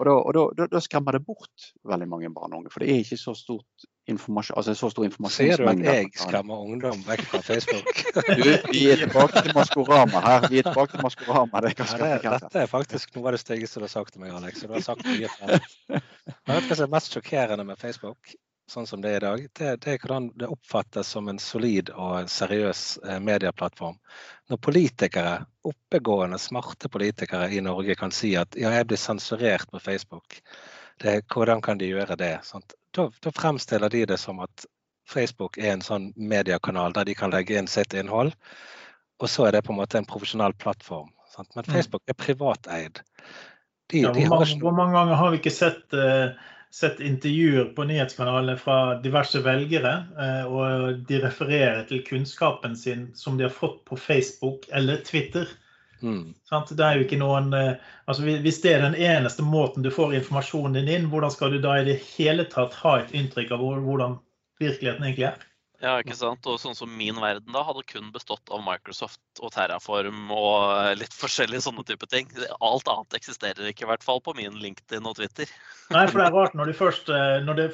Og 0.00 0.06
da, 0.08 0.12
og 0.16 0.56
da, 0.56 0.66
da, 0.72 0.80
skremmer 0.80 1.12
det 1.12 1.26
bort 1.26 1.72
veldig 1.84 2.06
mange 2.08 2.30
barn 2.32 2.54
og 2.54 2.62
unge. 2.62 2.70
For 2.72 2.80
det 2.80 2.88
er 2.88 3.02
ikke 3.02 3.18
så, 3.20 3.34
stort 3.36 3.84
informasjon, 4.08 4.56
altså 4.56 4.72
så 4.74 4.88
stor 4.90 5.28
Sier 5.34 5.60
du 5.60 5.66
at 5.68 5.82
jeg 5.84 6.08
skremmer 6.16 6.62
ungdom 6.64 7.02
vekk 7.04 7.26
fra 7.28 7.42
Facebook? 7.44 7.90
Du, 8.40 8.46
vi 8.72 8.86
er 8.90 9.02
tilbake 9.02 9.42
til 9.44 9.52
Maskorama 9.54 10.22
her. 10.24 10.46
Vi 10.48 10.62
er 10.62 10.70
tilbake 10.70 10.96
til 10.96 11.04
Maskorama. 11.04 11.60
Det 11.60 11.74
er 11.76 12.00
Ja, 12.00 12.16
det, 12.16 12.30
dette 12.46 12.62
er 12.62 12.70
faktisk 12.70 13.12
noe 13.16 13.28
av 13.28 13.36
det 13.36 13.42
styggeste 13.44 13.82
du 13.82 13.84
har 13.84 13.92
sagt 13.92 14.14
til 14.14 14.24
meg, 14.24 14.32
Alex. 14.32 14.64
og 14.64 14.72
Du 14.72 14.78
har 14.78 14.86
sagt 14.88 15.04
mye. 15.04 15.28
Men 16.46 16.56
vet 16.56 16.64
du 16.64 16.72
hva 16.72 16.80
som 16.80 16.88
er 16.88 16.94
mest 16.96 17.12
sjokkerende 17.12 17.68
med 17.68 17.78
Facebook, 17.78 18.32
sånn 18.70 18.86
som 18.86 19.02
det 19.02 19.12
er 19.12 19.18
i 19.18 19.24
dag? 19.24 19.46
Det, 19.58 19.70
det 19.84 19.92
er 19.92 20.02
hvordan 20.02 20.28
det 20.38 20.48
oppfattes 20.50 21.10
som 21.14 21.28
en 21.28 21.40
solid 21.42 21.90
og 21.94 22.30
seriøs 22.30 22.82
eh, 23.04 23.20
medieplattform. 23.22 23.98
Når 24.50 24.60
politikere, 24.64 25.34
oppegående, 25.66 26.38
smarte 26.40 26.90
politikere 26.92 27.50
i 27.52 27.62
Norge 27.64 27.96
kan 27.98 28.14
si 28.14 28.34
at 28.38 28.56
ja, 28.58 28.72
jeg 28.76 28.88
blir 28.90 29.00
sensurert 29.00 29.70
på 29.70 29.82
Facebook, 29.82 30.40
det, 31.02 31.22
hvordan 31.32 31.62
kan 31.64 31.80
de 31.80 31.90
gjøre 31.90 32.16
det? 32.20 32.34
Da, 32.96 33.08
da 33.08 33.32
fremstiller 33.34 33.92
de 33.92 34.04
det 34.12 34.20
som 34.20 34.42
at 34.44 34.66
Facebook 35.10 35.58
er 35.58 35.74
en 35.74 35.84
sånn 35.84 36.10
mediekanal 36.16 36.94
der 36.94 37.08
de 37.08 37.16
kan 37.18 37.32
legge 37.34 37.58
inn 37.58 37.70
sitt 37.70 37.94
innhold, 37.96 38.34
og 39.20 39.28
så 39.28 39.48
er 39.48 39.56
det 39.56 39.64
på 39.66 39.74
en 39.74 39.80
måte 39.80 39.98
en 39.98 40.08
profesjonell 40.08 40.54
plattform. 40.62 41.10
Sant? 41.30 41.50
Men 41.56 41.64
Mm. 41.66 41.74
Facebook 41.74 42.02
er 42.06 42.14
privateid. 42.14 43.00
De, 43.90 44.00
Ja, 44.00 44.12
hvor, 44.12 44.28
mange, 44.28 44.60
hvor 44.60 44.72
mange 44.72 44.94
ganger 44.94 45.14
har 45.14 45.30
vi 45.30 45.40
ikke 45.40 45.50
sett, 45.50 45.92
eh, 45.92 46.30
sett 46.74 47.00
intervjuer 47.00 47.64
på 47.74 47.84
nyhetskanalene 47.84 48.56
fra 48.58 48.94
diverse 49.02 49.40
velgere, 49.42 49.94
eh, 50.18 50.44
og 50.46 51.00
de 51.08 51.18
refererer 51.24 51.82
til 51.88 52.04
kunnskapen 52.06 52.76
sin 52.78 53.08
som 53.14 53.38
de 53.38 53.48
har 53.48 53.54
fått 53.54 53.82
på 53.88 53.98
Facebook 53.98 54.68
eller 54.72 55.02
Twitter? 55.06 55.48
mm. 56.02 56.34
Det 56.70 56.80
er 56.84 56.96
jo 56.96 57.04
ikke 57.04 57.18
noen, 57.18 57.52
eh, 57.54 57.74
altså 58.06 58.22
hvis- 58.22 58.40
Hvis 58.40 58.62
det 58.62 58.74
er 58.74 58.82
den 58.82 58.94
eneste 58.94 59.42
måten 59.42 59.82
du 59.82 59.90
får 59.90 60.14
informasjonen 60.14 60.72
din 60.72 60.88
inn, 60.88 61.10
hvordan 61.10 61.30
skal 61.30 61.50
du 61.50 61.60
da 61.60 61.80
i 61.80 61.84
det 61.84 62.00
hele 62.16 62.44
tatt 62.44 62.74
ha 62.74 62.98
et 63.00 63.12
inntrykk 63.12 63.50
av 63.52 63.58
hvordan 63.60 64.18
virkeligheten 64.60 65.04
egentlig 65.04 65.26
er? 65.26 65.49
Ja, 65.80 65.94
ikke 66.02 66.16
sant? 66.16 66.44
Og 66.44 66.58
sånn 66.60 66.76
som 66.76 66.90
min 66.92 67.16
verden 67.22 67.54
da 67.54 67.62
hadde 67.64 67.82
kun 67.88 68.10
bestått 68.12 68.52
av 68.52 68.60
Microsoft 68.66 69.40
og 69.40 69.54
Terraform 69.54 70.28
og 70.34 70.98
litt 71.00 71.14
forskjellige 71.16 71.64
sånne 71.64 71.84
type 71.88 72.08
ting. 72.12 72.28
Alt 72.60 72.90
annet 72.92 73.16
eksisterer 73.16 73.70
ikke, 73.70 73.86
i 73.86 73.90
hvert 73.90 74.04
fall 74.04 74.20
på 74.24 74.34
min 74.36 74.58
LinkedIn 74.60 75.08
og 75.08 75.16
Twitter. 75.16 75.48
Nei, 75.94 76.04
for 76.10 76.20
det 76.20 76.26
er 76.26 76.36
rart 76.36 76.58
når, 76.58 76.68
de 76.68 76.76
først, 76.76 77.08
eh, 77.08 77.38
når, 77.46 77.62
det, 77.62 77.68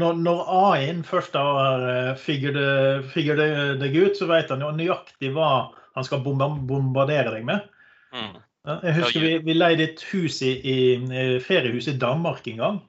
når, 0.00 0.22
når 0.24 0.44
A-en 0.56 1.04
først 1.04 1.36
har 1.36 1.84
eh, 1.90 2.14
figured 2.20 3.44
deg 3.82 3.98
ut, 4.00 4.16
så 4.16 4.30
vet 4.30 4.52
han 4.52 4.64
jo 4.64 4.72
nøyaktig 4.80 5.34
hva 5.36 5.50
han 5.98 6.06
skal 6.06 6.24
bombardere 6.24 7.34
deg 7.36 7.44
med. 7.44 7.68
Mm. 8.16 8.38
Jeg 8.70 8.96
husker 9.02 9.24
vi, 9.24 9.36
vi 9.44 9.56
leide 9.56 9.90
et 9.90 10.02
hus 10.14 10.40
i, 10.44 10.56
i 10.64 10.78
eh, 10.96 11.36
feriehus 11.44 11.92
i 11.92 11.98
Danmark 12.00 12.48
en 12.48 12.64
gang. 12.64 12.80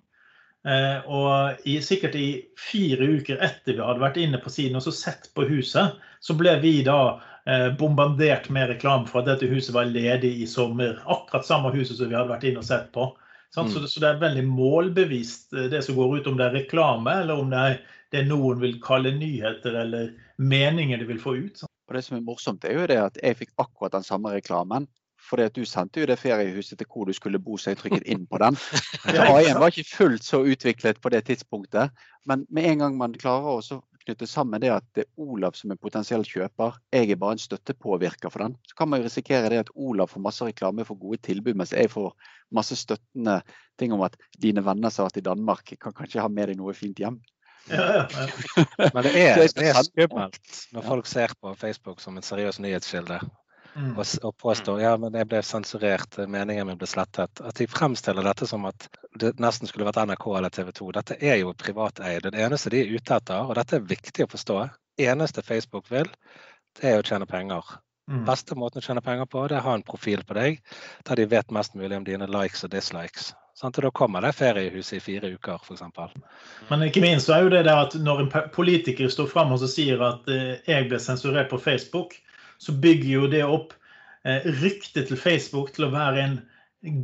Eh, 0.68 1.10
og 1.10 1.63
i, 1.65 1.80
sikkert 1.82 2.15
i 2.15 2.27
fire 2.60 3.08
uker 3.18 3.41
etter 3.41 3.74
vi 3.74 3.82
hadde 3.82 4.03
vært 4.03 4.20
inne 4.22 4.38
på 4.41 4.51
siden 4.53 4.77
og 4.77 4.86
så 4.86 4.94
sett 4.94 5.32
på 5.34 5.48
huset, 5.50 5.98
så 6.22 6.36
ble 6.38 6.53
vi 6.62 6.75
da 6.86 7.18
eh, 7.50 7.72
bombardert 7.80 8.51
med 8.53 8.70
reklame 8.70 9.10
for 9.10 9.24
at 9.24 9.32
dette 9.32 9.50
huset 9.50 9.74
var 9.74 9.89
ledig 9.89 10.36
i 10.44 10.48
sommer. 10.50 11.00
Akkurat 11.10 11.48
samme 11.48 11.74
huset 11.74 11.98
som 11.98 12.12
vi 12.12 12.18
hadde 12.20 12.30
vært 12.30 12.46
inne 12.46 12.62
og 12.62 12.70
sett 12.70 12.91
på. 12.94 13.10
Så, 13.51 13.65
Mm. 13.65 13.74
det, 13.82 13.89
så 13.91 14.00
det 14.00 14.08
er 14.08 14.22
veldig 14.22 14.46
målbevisst 14.48 15.53
eh, 15.53 15.68
det 15.74 15.82
som 15.84 15.98
går 15.98 16.20
ut, 16.20 16.27
om 16.27 16.38
det 16.38 16.46
er 16.46 16.60
reklame 16.62 17.18
eller 17.24 17.41
om 17.41 17.50
det 17.51 17.65
er 17.65 17.82
det 18.12 18.27
noen 18.27 18.60
vil 18.62 18.77
kalle 18.84 19.12
nyheter 19.15 19.75
eller 19.82 20.12
meninger 20.38 21.00
de 21.00 21.06
vil 21.08 21.20
få 21.20 21.36
ut. 21.36 21.63
Og 21.63 21.96
det 21.96 22.03
som 22.06 22.18
er 22.18 22.24
morsomt, 22.27 22.63
er 22.68 22.77
jo 22.77 22.88
det 22.88 22.98
at 23.00 23.18
jeg 23.24 23.38
fikk 23.39 23.51
akkurat 23.60 23.96
den 23.98 24.03
samme 24.08 24.32
reklamen. 24.32 24.88
Fordi 25.29 25.45
at 25.47 25.55
du 25.55 25.63
sendte 25.67 26.01
jo 26.01 26.07
det 26.09 26.17
feriehuset 26.19 26.79
til 26.79 26.87
hvor 26.89 27.05
du 27.07 27.13
skulle 27.13 27.39
bo, 27.39 27.57
så 27.57 27.71
jeg 27.71 27.81
trykket 27.81 28.07
inn 28.09 28.25
på 28.29 28.39
den. 28.41 28.57
AI-en 29.05 29.61
var 29.61 29.71
ikke 29.71 29.87
fullt 29.87 30.25
så 30.25 30.41
utviklet 30.43 31.01
på 31.01 31.11
det 31.13 31.23
tidspunktet. 31.29 31.93
Men 32.25 32.45
med 32.49 32.69
en 32.71 32.85
gang 32.85 32.97
man 32.99 33.15
klarer 33.17 33.57
å 33.57 33.63
så 33.65 33.79
knytte 34.05 34.27
sammen 34.27 34.61
det 34.61 34.71
at 34.73 34.85
det 34.97 35.05
er 35.05 35.21
Olav 35.21 35.53
som 35.57 35.73
er 35.73 35.79
potensiell 35.81 36.23
kjøper, 36.25 36.77
jeg 36.93 37.11
er 37.11 37.19
bare 37.21 37.37
en 37.37 37.41
støttepåvirker 37.41 38.33
for 38.33 38.45
den, 38.45 38.55
så 38.67 38.77
kan 38.77 38.89
man 38.89 39.01
jo 39.01 39.07
risikere 39.07 39.51
det 39.53 39.59
at 39.65 39.73
Olav 39.75 40.09
får 40.11 40.23
masse 40.25 40.47
reklame 40.47 40.85
for 40.87 40.99
gode 40.99 41.21
tilbud, 41.27 41.57
mens 41.59 41.73
jeg 41.75 41.91
får 41.91 42.09
masse 42.55 42.77
støttende 42.79 43.41
ting 43.79 43.93
om 43.93 44.01
at 44.05 44.17
dine 44.41 44.63
venner 44.65 44.89
som 44.89 45.05
har 45.05 45.11
vært 45.11 45.21
i 45.21 45.27
Danmark, 45.29 45.75
kan 45.81 45.95
kanskje 45.97 46.23
ha 46.23 46.31
med 46.31 46.51
deg 46.51 46.59
noe 46.59 46.73
fint 46.77 46.99
hjem. 47.01 47.21
Ja, 47.69 47.83
ja, 47.93 48.05
ja. 48.09 48.87
Men 48.95 49.05
det 49.05 49.11
er, 49.21 49.43
det 49.53 49.67
er 49.69 49.83
skummelt 49.85 50.39
når 50.73 50.85
folk 50.87 51.05
ser 51.05 51.33
på 51.37 51.53
Facebook 51.53 52.01
som 52.01 52.17
en 52.17 52.25
seriøs 52.25 52.57
nyhetskilde 52.63 53.19
Mm. 53.75 53.93
og, 53.95 54.05
og 54.27 54.33
påstår 54.37 54.81
ja, 54.81 54.95
men 54.99 55.15
jeg 55.15 55.29
ble 55.31 55.39
sensurert, 55.47 56.17
meningen 56.27 56.67
min 56.67 56.79
ble 56.79 56.89
slettet. 56.89 57.39
At 57.39 57.59
de 57.59 57.67
fremstiller 57.71 58.25
dette 58.27 58.47
som 58.49 58.65
at 58.67 58.87
det 59.19 59.33
nesten 59.39 59.69
skulle 59.69 59.87
vært 59.87 60.01
NRK 60.09 60.27
eller 60.37 60.51
TV 60.53 60.71
2. 60.75 60.89
Dette 60.97 61.19
er 61.19 61.39
jo 61.39 61.53
privateie. 61.55 62.19
Det 62.23 62.35
eneste 62.35 62.73
de 62.73 62.81
er 62.83 62.91
ute 62.91 63.15
etter, 63.15 63.45
og 63.45 63.55
dette 63.59 63.79
er 63.79 63.87
viktig 63.93 64.27
å 64.27 64.31
forstå, 64.31 64.59
eneste 65.01 65.45
Facebook 65.45 65.87
vil, 65.91 66.09
det 66.79 66.91
er 66.91 66.99
å 66.99 67.07
tjene 67.07 67.27
penger. 67.29 67.77
Mm. 68.11 68.25
Beste 68.27 68.57
måten 68.59 68.81
å 68.81 68.85
tjene 68.85 69.03
penger 69.05 69.29
på, 69.29 69.45
det 69.47 69.55
er 69.55 69.63
å 69.63 69.69
ha 69.69 69.77
en 69.77 69.85
profil 69.87 70.25
på 70.27 70.35
deg 70.35 70.57
der 71.07 71.19
de 71.19 71.29
vet 71.31 71.53
mest 71.53 71.77
mulig 71.77 71.95
om 71.95 72.07
dine 72.07 72.27
likes 72.27 72.65
og 72.67 72.73
dislikes. 72.73 73.31
Sånn, 73.55 73.73
Og 73.75 73.83
da 73.85 73.91
kommer 73.93 74.23
det 74.25 74.31
feriehuset 74.33 74.97
i 74.97 75.03
fire 75.03 75.29
uker, 75.35 75.59
f.eks. 75.61 75.83
Men 76.69 76.83
ikke 76.87 77.03
minst 77.03 77.27
så 77.27 77.35
er 77.35 77.45
jo 77.45 77.51
det 77.53 77.65
der 77.67 77.83
at 77.83 77.95
når 77.99 78.23
en 78.23 78.31
politiker 78.55 79.11
står 79.11 79.27
fram 79.29 79.51
og 79.53 79.61
så 79.61 79.69
sier 79.69 80.01
at 80.01 80.27
eh, 80.31 80.59
jeg 80.67 80.87
ble 80.89 80.99
sensurert 81.03 81.51
på 81.51 81.59
Facebook, 81.61 82.15
så 82.62 82.74
bygger 82.77 83.10
jo 83.10 83.27
det 83.32 83.41
opp 83.46 83.74
eh, 84.27 84.46
ryktet 84.62 85.10
til 85.10 85.20
Facebook 85.20 85.72
til 85.74 85.88
å 85.88 85.94
være 85.94 86.25
en 86.25 86.36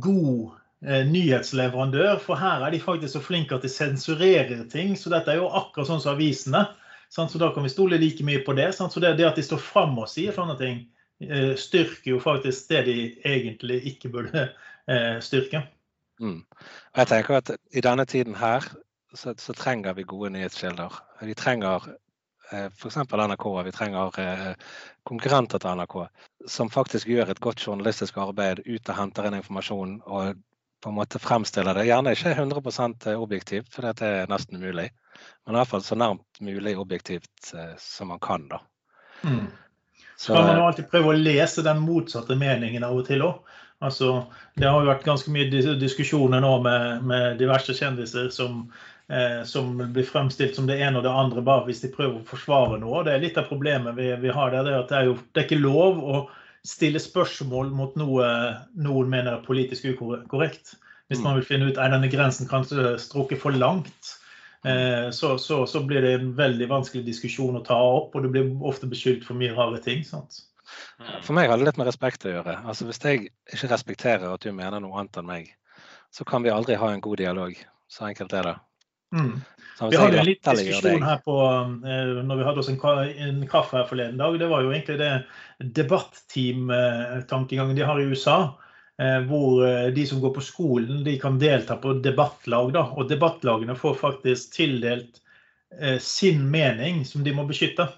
god 0.02 0.52
eh, 0.86 1.02
nyhetsleverandør. 1.08 2.20
For 2.22 2.38
her 2.38 2.62
er 2.62 2.74
de 2.74 2.82
faktisk 2.82 3.16
så 3.16 3.24
flinke 3.24 3.56
at 3.56 3.66
de 3.66 3.72
sensurerer 3.72 4.62
ting. 4.70 4.94
Så 4.96 5.10
dette 5.10 5.34
er 5.34 5.40
jo 5.40 5.50
akkurat 5.50 5.90
sånn 5.90 6.04
som 6.04 6.14
avisene. 6.14 6.68
Så 7.10 7.26
da 7.40 7.50
kan 7.54 7.64
vi 7.64 7.72
stole 7.72 7.98
like 7.98 8.22
mye 8.26 8.44
på 8.46 8.54
det. 8.54 8.70
Så 8.76 9.02
det, 9.02 9.16
det 9.18 9.26
at 9.26 9.40
de 9.40 9.46
står 9.46 9.62
fram 9.64 9.96
og 9.98 10.10
sier 10.12 10.36
sånne 10.36 10.58
ting, 10.60 10.82
eh, 11.24 11.54
styrker 11.58 12.14
jo 12.14 12.22
faktisk 12.22 12.70
det 12.70 12.84
de 12.90 12.98
egentlig 13.26 13.82
ikke 13.94 14.14
burde 14.14 14.50
styrke. 15.20 15.66
Mm. 16.16 16.38
Jeg 16.96 17.08
tenker 17.10 17.34
at 17.42 17.50
I 17.76 17.82
denne 17.84 18.06
tiden 18.08 18.38
her 18.40 18.64
så, 19.12 19.34
så 19.36 19.52
trenger 19.52 19.98
vi 19.98 20.06
gode 20.08 20.30
nyhetskilder. 20.32 20.94
Vi 21.20 21.34
trenger 21.36 21.84
f.eks. 22.52 22.96
NRK, 22.96 23.46
vi 23.64 23.72
trenger 23.72 24.20
eh, 24.22 24.52
konkurrenter 25.08 25.60
til 25.62 25.78
NRK 25.78 25.96
som 26.48 26.70
faktisk 26.72 27.08
gjør 27.10 27.32
et 27.32 27.42
godt 27.44 27.62
journalistisk 27.66 28.18
arbeid 28.22 28.62
ut 28.66 28.88
og 28.88 28.98
henter 28.98 29.28
inn 29.28 29.38
informasjon 29.40 29.98
og 30.06 30.40
på 30.78 30.92
en 30.92 30.94
måte 30.94 31.18
fremstiller 31.18 31.74
det. 31.74 31.88
Gjerne 31.88 32.14
ikke 32.14 32.34
100% 32.38 33.08
objektivt, 33.16 33.70
for 33.74 33.88
det 33.88 34.06
er 34.06 34.28
nesten 34.30 34.60
umulig. 34.60 34.88
Men 35.44 35.56
i 35.56 35.58
hvert 35.58 35.72
fall 35.72 35.82
så 35.82 35.98
nærmt 35.98 36.42
mulig 36.44 36.76
objektivt 36.78 37.52
eh, 37.54 37.74
som 37.82 38.12
man 38.12 38.20
kan. 38.22 38.46
da. 38.48 38.60
Mm. 39.22 39.48
Så, 40.16 40.34
kan 40.34 40.46
man 40.46 40.60
jo 40.60 40.68
alltid 40.68 40.90
prøve 40.90 41.12
å 41.12 41.18
lese 41.18 41.62
den 41.66 41.82
motsatte 41.82 42.36
meningen 42.38 42.86
av 42.86 42.96
og 42.98 43.06
til 43.06 43.24
òg. 43.26 43.42
Altså, 43.78 44.24
det 44.58 44.66
har 44.66 44.80
jo 44.82 44.90
vært 44.90 45.04
ganske 45.06 45.30
mye 45.30 45.74
diskusjoner 45.78 46.42
nå 46.42 46.56
med, 46.64 47.04
med 47.06 47.36
diverse 47.38 47.74
kjendiser 47.78 48.26
som, 48.34 48.64
eh, 49.12 49.44
som 49.48 49.76
blir 49.78 50.06
fremstilt 50.06 50.56
som 50.56 50.66
det 50.68 50.78
ene 50.80 51.00
og 51.00 51.06
det 51.06 51.12
andre 51.12 51.44
bare 51.44 51.66
hvis 51.68 51.82
de 51.84 51.92
prøver 51.94 52.20
å 52.20 52.28
forsvare 52.28 52.80
noe. 52.82 53.04
Det 53.06 53.14
er 53.14 53.24
litt 53.24 53.40
av 53.40 53.48
problemet 53.50 53.96
vi, 53.98 54.10
vi 54.22 54.34
har 54.34 54.52
der, 54.54 54.66
det 54.66 54.74
er 54.74 54.82
at 54.82 54.92
det 54.92 55.00
er 55.00 55.10
jo 55.10 55.16
det 55.22 55.42
er 55.42 55.48
ikke 55.48 55.62
lov 55.62 56.02
å 56.02 56.20
stille 56.66 57.00
spørsmål 57.00 57.70
mot 57.72 57.96
noe 57.96 58.28
noen 58.76 59.10
mener 59.10 59.36
er 59.36 59.46
politisk 59.46 59.88
ukorrekt. 59.94 60.76
Hvis 61.08 61.22
man 61.24 61.38
vil 61.38 61.46
finne 61.48 61.70
ut 61.70 61.78
er 61.80 61.92
denne 61.92 62.10
grensen 62.12 62.48
kanskje 62.50 62.98
strukket 63.00 63.40
for 63.40 63.56
langt, 63.56 64.10
eh, 64.68 65.08
så, 65.14 65.38
så, 65.40 65.62
så 65.64 65.80
blir 65.88 66.04
det 66.04 66.10
en 66.18 66.34
veldig 66.36 66.68
vanskelig 66.68 67.06
diskusjon 67.06 67.56
å 67.56 67.64
ta 67.64 67.78
opp, 67.78 68.12
og 68.12 68.26
du 68.26 68.28
blir 68.34 68.50
ofte 68.68 68.90
beskyldt 68.90 69.24
for 69.24 69.38
mye 69.40 69.54
rare 69.56 69.80
ting. 69.84 70.04
sant? 70.04 70.42
For 71.24 71.32
meg 71.32 71.48
har 71.48 71.56
det 71.56 71.70
litt 71.70 71.80
med 71.80 71.88
respekt 71.88 72.26
å 72.28 72.34
gjøre. 72.34 72.58
Altså 72.68 72.88
Hvis 72.88 73.00
jeg 73.00 73.30
ikke 73.54 73.72
respekterer 73.72 74.28
at 74.28 74.44
du 74.44 74.52
mener 74.52 74.84
noe 74.84 75.00
annet 75.00 75.16
enn 75.16 75.30
meg, 75.30 75.52
så 76.12 76.28
kan 76.28 76.44
vi 76.44 76.52
aldri 76.52 76.76
ha 76.76 76.92
en 76.92 77.04
god 77.04 77.20
dialog. 77.22 77.56
Så 77.88 78.04
enkelt 78.10 78.34
er 78.36 78.50
det. 78.50 78.56
Mm. 79.14 79.40
Vi 79.90 79.96
hadde 79.96 80.18
en 80.18 80.26
liten 80.26 80.56
diskusjon 80.56 81.02
her 81.02 81.16
på, 81.22 81.34
eh, 81.86 82.24
når 82.26 82.36
vi 82.36 82.44
hadde 82.44 82.60
oss 82.60 82.68
en, 82.72 82.80
en 83.28 83.48
kaffe 83.48 83.76
her 83.78 83.84
forleden 83.86 84.18
dag. 84.18 84.38
Det 84.40 84.46
var 84.50 84.62
jo 84.64 84.72
egentlig 84.72 84.98
det 84.98 85.24
debatteam-tankegangen 85.76 87.76
de 87.76 87.82
har 87.86 88.00
i 88.00 88.04
USA. 88.10 88.58
eh, 88.98 89.20
Hvor 89.30 89.66
eh, 89.68 89.86
de 89.94 90.06
som 90.06 90.20
går 90.20 90.34
på 90.34 90.40
skolen, 90.42 91.04
de 91.04 91.18
kan 91.18 91.38
delta 91.38 91.76
på 91.76 91.92
debattlag. 92.02 92.72
da, 92.72 92.82
Og 92.98 93.08
debattlagene 93.08 93.76
får 93.78 93.94
faktisk 93.94 94.52
tildelt 94.56 95.22
sin 96.00 96.50
mening 96.50 97.04
som 97.04 97.24
de 97.24 97.32
må 97.36 97.44
beskytte. 97.44 97.88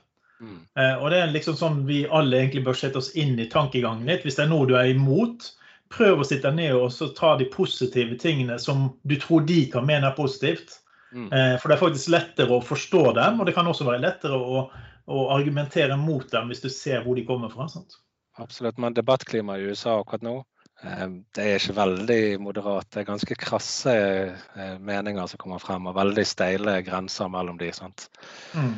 Mm. 0.43 0.67
Og 0.99 1.11
det 1.13 1.19
er 1.21 1.31
liksom 1.31 1.55
sånn 1.55 1.87
vi 1.87 2.01
alle 2.11 2.37
egentlig 2.41 2.65
bør 2.67 2.75
sette 2.75 2.99
oss 2.99 3.13
inn 3.15 3.39
i 3.39 3.47
tankegangen 3.47 4.11
litt. 4.11 4.25
Hvis 4.27 4.35
det 4.41 4.43
er 4.43 4.51
noe 4.51 4.67
du 4.67 4.75
er 4.75 4.91
imot, 4.91 5.55
prøv 5.95 6.19
å 6.19 6.27
sitte 6.27 6.51
ned 6.51 6.75
og 6.75 6.91
så 6.91 7.15
ta 7.15 7.37
de 7.39 7.47
positive 7.47 8.19
tingene 8.19 8.59
som 8.59 8.99
du 9.07 9.15
tror 9.23 9.47
de 9.47 9.71
kan 9.71 9.87
mene 9.87 10.11
er 10.11 10.19
positivt. 10.19 10.80
Mm. 11.13 11.33
Eh, 11.33 11.57
For 11.59 11.71
det 11.71 11.77
er 11.77 11.83
faktisk 11.83 12.13
lettere 12.15 12.55
å 12.55 12.63
forstå 12.65 13.03
dem, 13.19 13.41
og 13.41 13.49
det 13.49 13.57
kan 13.57 13.67
også 13.67 13.89
være 13.89 14.05
lettere 14.05 14.39
å, 14.39 14.63
å 15.11 15.27
argumentere 15.35 15.99
mot 15.99 16.27
dem 16.31 16.53
hvis 16.53 16.63
du 16.63 16.71
ser 16.73 17.05
hvor 17.05 17.19
de 17.19 17.27
kommer 17.29 17.53
fra. 17.53 17.69
Sant? 17.73 17.99
absolutt. 18.41 18.79
Men 18.79 18.95
debattklimaet 18.95 19.61
i 19.61 19.71
USA 19.71 19.99
akkurat 20.01 20.23
nå, 20.25 20.37
eh, 20.85 21.07
det 21.35 21.45
er 21.45 21.59
ikke 21.59 21.77
veldig 21.79 22.23
moderat. 22.47 22.89
Det 22.91 23.03
er 23.03 23.11
ganske 23.11 23.37
krasse 23.39 23.97
eh, 24.31 24.79
meninger 24.79 25.27
som 25.31 25.43
kommer 25.43 25.63
frem, 25.63 25.91
og 25.91 25.99
veldig 25.99 26.27
steile 26.27 26.81
grenser 26.87 27.31
mellom 27.33 27.61
de. 27.61 27.73
sant? 27.77 28.09
Mm. 28.55 28.75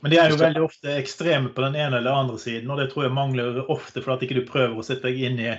Men 0.00 0.12
de 0.12 0.18
er 0.22 0.30
jo 0.30 0.38
veldig 0.38 0.62
ofte 0.62 0.92
ekstreme 0.94 1.50
på 1.52 1.60
den 1.64 1.74
ene 1.74 1.98
eller 1.98 2.14
andre 2.14 2.38
siden, 2.40 2.70
og 2.70 2.78
det 2.80 2.86
tror 2.92 3.08
jeg 3.08 3.16
mangler 3.16 3.58
ofte 3.66 4.00
for 4.00 4.14
at 4.14 4.22
ikke 4.24 4.38
du 4.38 4.46
prøver 4.46 4.78
å 4.78 4.84
sette 4.86 5.10
deg 5.10 5.18
inn 5.26 5.40
i 5.42 5.50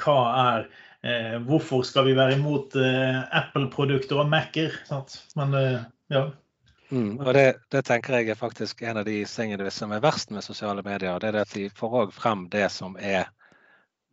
hva 0.00 0.18
er 0.38 0.68
eh, 1.04 1.36
Hvorfor 1.44 1.84
skal 1.86 2.08
vi 2.08 2.16
være 2.16 2.38
imot 2.38 2.76
eh, 2.80 3.20
Apple-produkter 3.40 4.24
og 4.24 4.32
Mac-er? 4.32 4.80
Men 5.38 5.54
ja. 6.10 6.26
Mm, 6.90 7.16
og 7.18 7.30
det, 7.34 7.46
det, 7.72 7.84
tenker 7.88 8.18
jeg 8.18 8.34
er 8.34 8.38
faktisk 8.38 8.82
en 8.84 9.00
av 9.00 9.06
de 9.08 9.22
tingene 9.26 9.70
som 9.72 9.92
er 9.94 10.02
verst 10.04 10.34
med 10.34 10.44
sosiale 10.44 10.84
medier. 10.84 11.16
Det 11.20 11.32
er 11.32 11.40
at 11.42 11.56
de 11.56 11.70
får 11.74 11.96
òg 12.02 12.12
frem 12.14 12.46
det 12.52 12.68
som 12.72 12.98
er 13.00 13.30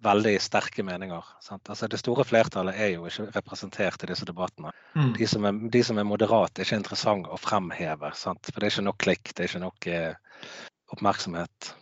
veldig 0.01 0.33
sterke 0.41 0.83
meninger. 0.83 1.25
Altså, 1.51 1.87
det 1.87 1.99
store 2.01 2.25
flertallet 2.25 2.77
er 2.77 2.95
jo 2.95 3.05
ikke 3.09 3.27
representert 3.35 4.03
i 4.03 4.09
disse 4.09 4.25
debattene. 4.25 4.71
Mm. 4.95 5.13
De, 5.17 5.27
som 5.29 5.45
er, 5.45 5.59
de, 5.73 5.83
som 5.85 5.99
er, 6.01 6.07
moderate, 6.07 6.61
er 6.61 6.67
ikke 6.67 6.81
interessant 6.81 7.29
å 7.29 7.37
fremheve. 7.39 8.13
Sant? 8.17 8.49
For 8.49 8.59
det 8.59 8.69
er 8.69 8.75
ikke 8.75 8.87
nok 8.87 8.99
klikk, 9.05 9.33
det 9.35 9.45
er 9.45 9.51
ikke 9.51 9.63
nok 9.65 9.89
eh, 9.91 10.49
oppmerksomhet. 10.95 11.73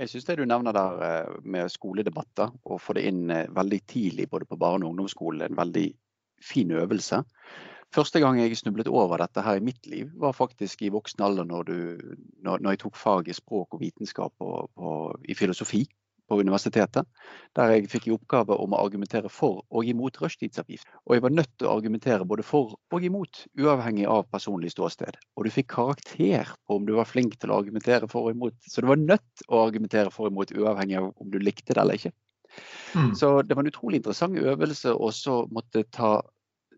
Jeg 0.00 0.08
syns 0.08 0.24
det 0.30 0.38
du 0.40 0.46
nevner 0.48 0.72
der 0.72 1.02
eh, 1.04 1.32
med 1.44 1.68
skoledebatter, 1.68 2.54
å 2.64 2.78
få 2.80 2.96
det 2.96 3.04
inn 3.10 3.26
eh, 3.34 3.50
veldig 3.52 3.80
tidlig 3.90 4.30
både 4.32 4.48
på 4.48 4.56
barne- 4.60 4.86
og 4.86 4.94
ungdomsskolen, 4.94 5.42
en 5.44 5.58
veldig 5.58 5.90
fin 6.40 6.72
øvelse. 6.72 7.20
Første 7.92 8.22
gang 8.22 8.38
jeg 8.38 8.56
snublet 8.56 8.88
over 8.88 9.20
dette 9.20 9.42
her 9.44 9.58
i 9.58 9.64
mitt 9.66 9.84
liv, 9.90 10.08
var 10.16 10.32
faktisk 10.32 10.86
i 10.86 10.92
voksen 10.94 11.24
alder 11.26 11.44
når, 11.44 11.68
du, 11.68 12.16
når, 12.40 12.62
når 12.62 12.76
jeg 12.76 12.82
tok 12.86 12.96
fag 12.96 13.28
i 13.28 13.36
språk 13.36 13.76
og 13.76 13.82
vitenskap 13.82 14.32
og, 14.46 14.70
og, 14.78 15.18
i 15.28 15.36
filosofi 15.36 15.82
på 16.30 16.38
universitetet. 16.40 17.08
Der 17.58 17.74
jeg 17.74 17.90
fikk 17.90 18.06
i 18.08 18.14
oppgave 18.14 18.56
om 18.62 18.74
å 18.74 18.80
argumentere 18.84 19.30
for 19.32 19.64
og 19.66 19.90
imot 19.90 20.20
rushtidsavgift. 20.22 20.86
Og 21.08 21.16
jeg 21.16 21.24
var 21.26 21.34
nødt 21.34 21.52
til 21.58 21.68
å 21.68 21.74
argumentere 21.74 22.28
både 22.28 22.46
for 22.46 22.76
og 22.78 23.06
imot, 23.06 23.44
uavhengig 23.58 24.06
av 24.10 24.28
personlig 24.30 24.72
ståsted. 24.76 25.18
Og 25.36 25.46
du 25.46 25.52
fikk 25.54 25.72
karakter 25.74 26.54
på 26.66 26.78
om 26.78 26.86
du 26.88 26.94
var 26.98 27.10
flink 27.10 27.36
til 27.40 27.52
å 27.52 27.60
argumentere 27.60 28.08
for 28.10 28.30
og 28.30 28.38
imot. 28.38 28.56
Så 28.70 28.84
du 28.84 28.90
var 28.90 29.00
nødt 29.02 29.26
til 29.42 29.50
å 29.50 29.64
argumentere 29.66 30.14
for 30.14 30.28
og 30.28 30.34
imot, 30.34 30.54
uavhengig 30.54 31.00
av 31.00 31.10
om 31.10 31.32
du 31.32 31.40
likte 31.42 31.74
det 31.74 31.82
eller 31.82 31.98
ikke. 32.00 32.14
Mm. 32.94 33.14
Så 33.14 33.42
det 33.46 33.54
var 33.54 33.62
en 33.62 33.70
utrolig 33.70 34.00
interessant 34.00 34.38
øvelse 34.38 34.94
å 34.94 35.40
måtte 35.54 35.84
ta 35.94 36.20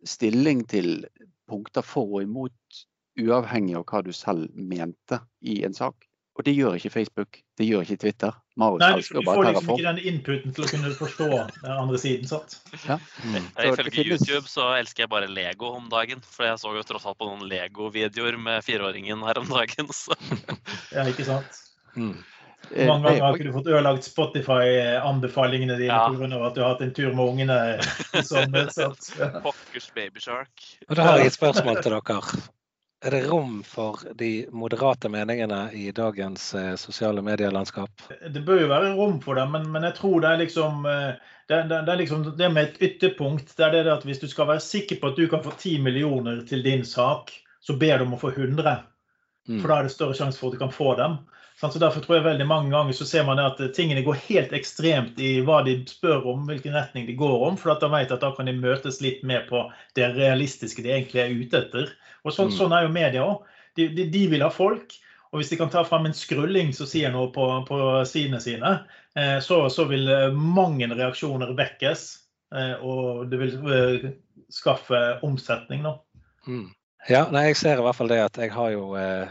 stilling 0.05 0.65
til 0.69 1.07
punkter 1.49 1.85
for 1.87 2.19
og 2.19 2.25
imot, 2.27 2.83
uavhengig 3.21 3.77
av 3.77 3.85
hva 3.89 4.01
du 4.05 4.13
selv 4.17 4.49
mente 4.57 5.21
i 5.41 5.61
en 5.67 5.77
sak. 5.77 6.09
Og 6.33 6.45
det 6.47 6.55
gjør 6.57 6.79
ikke 6.79 6.91
Facebook, 6.91 7.39
det 7.61 7.67
gjør 7.69 7.85
ikke 7.85 7.99
Twitter. 8.07 8.37
Marius 8.57 8.81
Nei, 8.81 8.91
du, 8.97 9.21
du 9.21 9.27
får 9.27 9.43
liksom 9.49 9.71
ikke 9.75 9.85
den 9.85 9.99
inputen 10.09 10.55
til 10.57 10.65
å 10.65 10.69
kunne 10.71 10.93
forstå 10.97 11.29
den 11.29 11.73
andre 11.73 12.01
siden. 12.01 12.29
sant? 12.29 12.57
Ja. 12.87 12.97
Mm. 13.25 13.49
Ifølge. 13.69 14.05
YouTube 14.07 14.49
så 14.49 14.71
elsker 14.79 15.05
jeg 15.05 15.13
bare 15.13 15.29
Lego 15.29 15.75
om 15.77 15.91
dagen. 15.93 16.25
For 16.25 16.49
jeg 16.49 16.61
så 16.63 16.73
jo 16.77 16.85
tross 16.89 17.05
alt 17.09 17.21
på 17.21 17.29
noen 17.29 17.45
Lego-videoer 17.51 18.39
med 18.41 18.65
fireåringen 18.65 19.25
her 19.29 19.41
om 19.43 19.49
dagen. 19.53 19.93
Så. 20.03 20.17
ja, 20.93 21.05
ikke 21.09 21.29
sant? 21.29 21.61
Mm. 21.97 22.17
Mange 22.73 23.11
ganger 23.11 23.27
har 23.27 23.37
ikke 23.37 23.49
du 23.51 23.53
fått 23.53 23.69
ødelagt 23.69 24.07
Spotify-anbefalingene 24.07 25.77
dine 25.81 25.93
ja. 25.93 26.07
pga. 26.09 26.41
at 26.47 26.57
du 26.57 26.63
har 26.63 26.75
hatt 26.75 26.85
en 26.87 26.95
tur 26.97 27.13
med 27.13 27.25
ungene? 27.27 27.61
i 27.77 28.25
sommer. 28.33 28.73
Pokkers 29.45 29.93
babyshark. 29.93 30.67
Og 30.89 30.97
Da 30.97 31.09
har 31.11 31.21
jeg 31.21 31.35
et 31.35 31.41
spørsmål 31.41 31.83
til 31.85 31.99
dere. 31.99 32.43
Er 33.03 33.11
det 33.11 33.25
rom 33.27 33.63
for 33.67 33.99
de 34.15 34.47
moderate 34.55 35.09
meningene 35.11 35.73
i 35.75 35.89
dagens 35.91 36.55
eh, 36.55 36.75
sosiale 36.79 37.23
medielandskap? 37.23 38.05
Det 38.31 38.45
bør 38.47 38.61
jo 38.63 38.69
være 38.71 38.93
rom 38.95 39.17
for 39.25 39.41
dem, 39.41 39.51
men, 39.57 39.67
men 39.75 39.83
jeg 39.89 39.97
tror 39.97 40.23
det 40.23 40.31
er 40.31 40.43
liksom 40.45 40.87
eh, 40.87 41.33
det, 41.51 41.59
det, 41.67 41.81
det, 41.83 41.93
er 41.93 41.99
liksom 41.99 42.23
det 42.39 42.51
med 42.55 42.69
et 42.69 42.79
ytterpunkt. 42.87 43.57
Det 43.59 43.67
er 43.67 43.75
det 43.75 43.97
at 43.97 44.07
Hvis 44.07 44.23
du 44.23 44.29
skal 44.31 44.53
være 44.53 44.63
sikker 44.63 45.01
på 45.01 45.11
at 45.11 45.19
du 45.19 45.27
kan 45.29 45.43
få 45.43 45.51
10 45.59 45.81
millioner 45.83 46.45
til 46.47 46.63
din 46.63 46.85
sak, 46.87 47.35
så 47.61 47.75
ber 47.77 47.99
du 47.99 48.07
om 48.07 48.15
å 48.15 48.23
få 48.23 48.31
100. 48.37 48.79
Mm. 49.49 49.59
For 49.59 49.67
da 49.67 49.81
er 49.81 49.89
det 49.89 49.97
større 49.97 50.15
sjanse 50.15 50.39
for 50.39 50.53
at 50.53 50.55
du 50.55 50.63
kan 50.63 50.75
få 50.75 50.95
dem. 51.03 51.19
Så 51.63 51.79
Derfor 51.79 52.03
tror 52.03 52.17
jeg 52.17 52.25
veldig 52.25 52.47
mange 52.51 52.73
ganger 52.73 52.97
så 52.97 53.07
ser 53.07 53.23
man 53.29 53.39
at 53.39 53.61
tingene 53.77 54.03
går 54.03 54.19
helt 54.27 54.55
ekstremt 54.57 55.21
i 55.23 55.37
hva 55.47 55.61
de 55.63 55.77
spør 55.87 56.25
om, 56.33 56.43
hvilken 56.49 56.75
retning 56.75 57.07
de 57.07 57.15
går 57.15 57.45
om. 57.47 57.59
For 57.61 57.75
at 57.75 57.85
de 57.85 57.91
vet 57.93 58.11
at 58.11 58.25
da 58.25 58.33
kan 58.35 58.51
de 58.51 58.57
møtes 58.57 58.99
litt 59.05 59.23
mer 59.23 59.45
på 59.47 59.69
det 59.99 60.09
realistiske 60.17 60.83
de 60.83 60.91
egentlig 60.97 61.23
er 61.23 61.37
ute 61.37 61.61
etter. 61.61 61.93
Og 62.27 62.35
Sånn, 62.35 62.51
mm. 62.51 62.57
sånn 62.59 62.75
er 62.75 62.87
jo 62.87 62.95
media 62.95 63.27
òg. 63.29 63.47
De, 63.79 63.87
de, 63.95 64.09
de, 64.11 64.25
vil 64.33 64.43
ha 64.43 64.51
folk. 64.53 64.97
Og 65.33 65.41
hvis 65.41 65.53
de 65.53 65.61
kan 65.61 65.71
ta 65.73 65.85
fram 65.87 66.09
en 66.09 66.17
skrulling 66.17 66.75
som 66.77 66.89
sier 66.91 67.15
noe 67.15 67.31
på, 67.33 67.47
på 67.69 67.79
sidene 68.11 68.43
sine, 68.43 68.73
eh, 69.17 69.39
så, 69.41 69.63
så, 69.73 69.87
vil 69.89 70.11
eh, 70.11 70.35
mange 70.35 70.91
reaksjoner 70.91 71.55
vekkes. 71.57 72.03
Eh, 72.59 72.75
og 72.85 73.31
det 73.31 73.39
vil 73.41 73.55
eh, 73.79 74.09
skaffe 74.53 75.01
omsetning, 75.25 75.87
da. 75.87 75.95
Mm. 76.51 76.67
Ja, 77.09 77.25
nei, 77.35 77.49
jeg 77.49 77.59
ser 77.59 77.81
i 77.81 77.87
hvert 77.87 77.99
fall 77.99 78.11
det 78.13 78.21
at 78.23 78.37
jeg 78.39 78.53
har 78.55 78.75
jo 78.75 78.93
eh, 78.99 79.31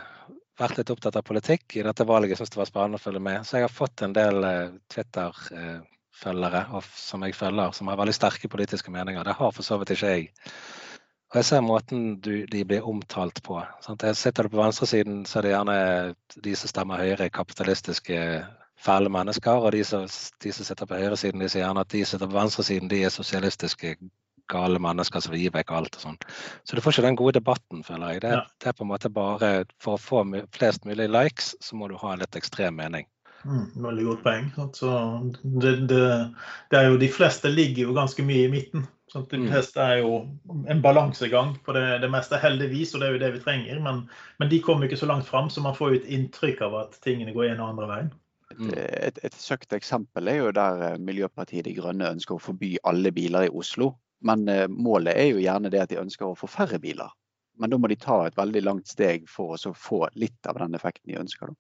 vært 0.62 0.82
litt 0.82 0.92
opptatt 0.94 1.18
av 1.20 1.26
politikk 1.28 1.78
i 1.80 1.86
dette 1.86 2.08
valget. 2.08 2.40
Syns 2.40 2.54
det 2.54 2.62
var 2.62 2.70
spennende 2.70 3.00
å 3.00 3.04
følge 3.04 3.24
med. 3.24 3.48
Så 3.48 3.58
jeg 3.58 3.68
har 3.68 3.74
fått 3.74 4.04
en 4.06 4.14
del 4.16 4.44
eh, 4.48 4.76
Twitter-følgere 4.94 6.64
som 6.98 7.26
jeg 7.26 7.38
følger, 7.38 7.74
som 7.78 7.92
har 7.92 8.00
veldig 8.02 8.16
sterke 8.16 8.52
politiske 8.52 8.94
meninger. 8.94 9.26
Det 9.28 9.38
har 9.40 9.52
for 9.56 9.68
så 9.68 9.80
vidt 9.82 9.96
ikke 9.96 10.14
jeg. 10.16 10.32
Og 11.32 11.38
jeg 11.40 11.48
ser 11.48 11.62
måten 11.64 12.08
du, 12.20 12.34
de 12.52 12.64
blir 12.68 12.88
omtalt 12.88 13.40
på. 13.46 13.62
Sant? 13.86 14.04
Sitter 14.20 14.44
du 14.44 14.52
på 14.52 14.60
venstresiden, 14.60 15.22
så 15.26 15.40
er 15.40 15.46
det 15.46 15.54
gjerne 15.54 15.78
de 16.44 16.56
som 16.60 16.72
stemmer 16.74 17.00
Høyre, 17.00 17.30
kapitalistiske, 17.32 18.18
fæle 18.82 19.12
mennesker. 19.14 19.64
Og 19.64 19.72
de 19.72 19.84
som, 19.88 20.04
de 20.44 20.52
som 20.52 20.68
sitter 20.68 20.90
på 20.90 21.00
høyresiden, 21.00 21.40
de 21.40 21.48
sier 21.50 21.64
gjerne 21.64 21.86
at 21.86 21.94
de 21.94 22.04
som 22.04 22.18
sitter 22.18 22.34
på 22.34 22.40
venstresiden, 22.40 22.92
de 22.92 23.00
er 23.06 23.14
sosialistiske, 23.16 23.96
gale 24.52 24.82
mennesker 24.84 25.24
som 25.24 25.34
vil 25.34 25.46
gi 25.46 25.54
vekk 25.56 25.74
alt 25.78 25.98
og 25.98 26.06
sånn. 26.06 26.20
Så 26.68 26.78
du 26.78 26.84
får 26.84 26.98
ikke 26.98 27.08
den 27.08 27.20
gode 27.20 27.38
debatten, 27.40 27.86
føler 27.88 28.16
jeg. 28.16 28.26
Det, 28.26 28.36
ja. 28.38 28.44
det, 28.60 28.70
er 28.72 28.78
på 28.78 28.86
en 28.86 28.92
måte 28.92 29.14
bare 29.14 29.52
For 29.82 29.98
å 29.98 30.02
få 30.02 30.24
flest 30.56 30.86
mulig 30.90 31.10
likes, 31.12 31.56
så 31.64 31.80
må 31.80 31.90
du 31.92 31.98
ha 32.02 32.14
en 32.14 32.24
litt 32.24 32.40
ekstrem 32.40 32.80
mening. 32.82 33.08
Mm, 33.42 33.68
veldig 33.84 34.04
godt 34.06 34.24
poeng. 34.26 34.50
Altså, 34.62 34.90
det, 35.42 35.76
det, 35.90 36.02
det, 36.70 36.78
er 36.78 36.90
jo, 36.92 36.98
de 37.02 37.10
fleste 37.10 37.50
ligger 37.50 37.88
jo 37.88 37.96
ganske 37.98 38.26
mye 38.26 38.48
i 38.48 38.52
midten. 38.52 38.86
Så 39.12 39.26
de 39.28 39.42
mm. 39.42 39.48
fleste 39.52 39.84
er 39.84 39.98
jo 40.06 40.22
en 40.72 40.82
balansegang 40.84 41.58
på 41.66 41.74
det, 41.76 41.84
det, 42.04 42.10
meste, 42.14 42.40
heldigvis, 42.40 42.94
og 42.94 43.02
det 43.02 43.08
er 43.08 43.16
jo 43.16 43.24
det 43.26 43.32
vi 43.34 43.44
trenger. 43.44 43.80
Men, 43.84 44.06
men 44.40 44.52
de 44.52 44.62
kommer 44.64 44.88
ikke 44.88 45.02
så 45.02 45.10
langt 45.10 45.28
fram, 45.28 45.50
så 45.50 45.64
man 45.64 45.76
får 45.76 45.90
jo 45.90 46.00
et 46.00 46.12
inntrykk 46.18 46.64
av 46.68 46.78
at 46.86 47.02
tingene 47.04 47.34
går 47.36 47.50
en 47.50 47.64
og 47.64 47.74
andre 47.74 47.90
veien. 47.92 48.14
Et, 48.52 48.72
et, 49.08 49.20
et 49.28 49.36
søkt 49.40 49.74
eksempel 49.76 50.28
er 50.28 50.42
jo 50.42 50.54
der 50.56 50.82
eh, 50.90 50.98
Miljøpartiet 51.00 51.64
De 51.68 51.76
Grønne 51.76 52.10
ønsker 52.12 52.36
å 52.36 52.44
forby 52.44 52.74
alle 52.88 53.14
biler 53.16 53.48
i 53.48 53.54
Oslo. 53.56 53.94
Men 54.22 54.48
eh, 54.48 54.68
målet 54.68 55.18
er 55.18 55.32
jo 55.32 55.42
gjerne 55.42 55.72
det 55.74 55.82
at 55.82 55.92
de 55.92 56.00
ønsker 56.02 56.30
å 56.30 56.38
få 56.38 56.50
færre 56.50 56.80
biler. 56.82 57.10
Men 57.60 57.74
da 57.74 57.78
må 57.78 57.90
de 57.92 57.98
ta 58.00 58.24
et 58.26 58.38
veldig 58.38 58.64
langt 58.64 58.90
steg 58.90 59.28
for 59.30 59.58
å 59.58 59.74
få 59.78 60.06
litt 60.18 60.50
av 60.50 60.60
den 60.62 60.78
effekten 60.78 61.12
de 61.12 61.20
ønsker. 61.22 61.52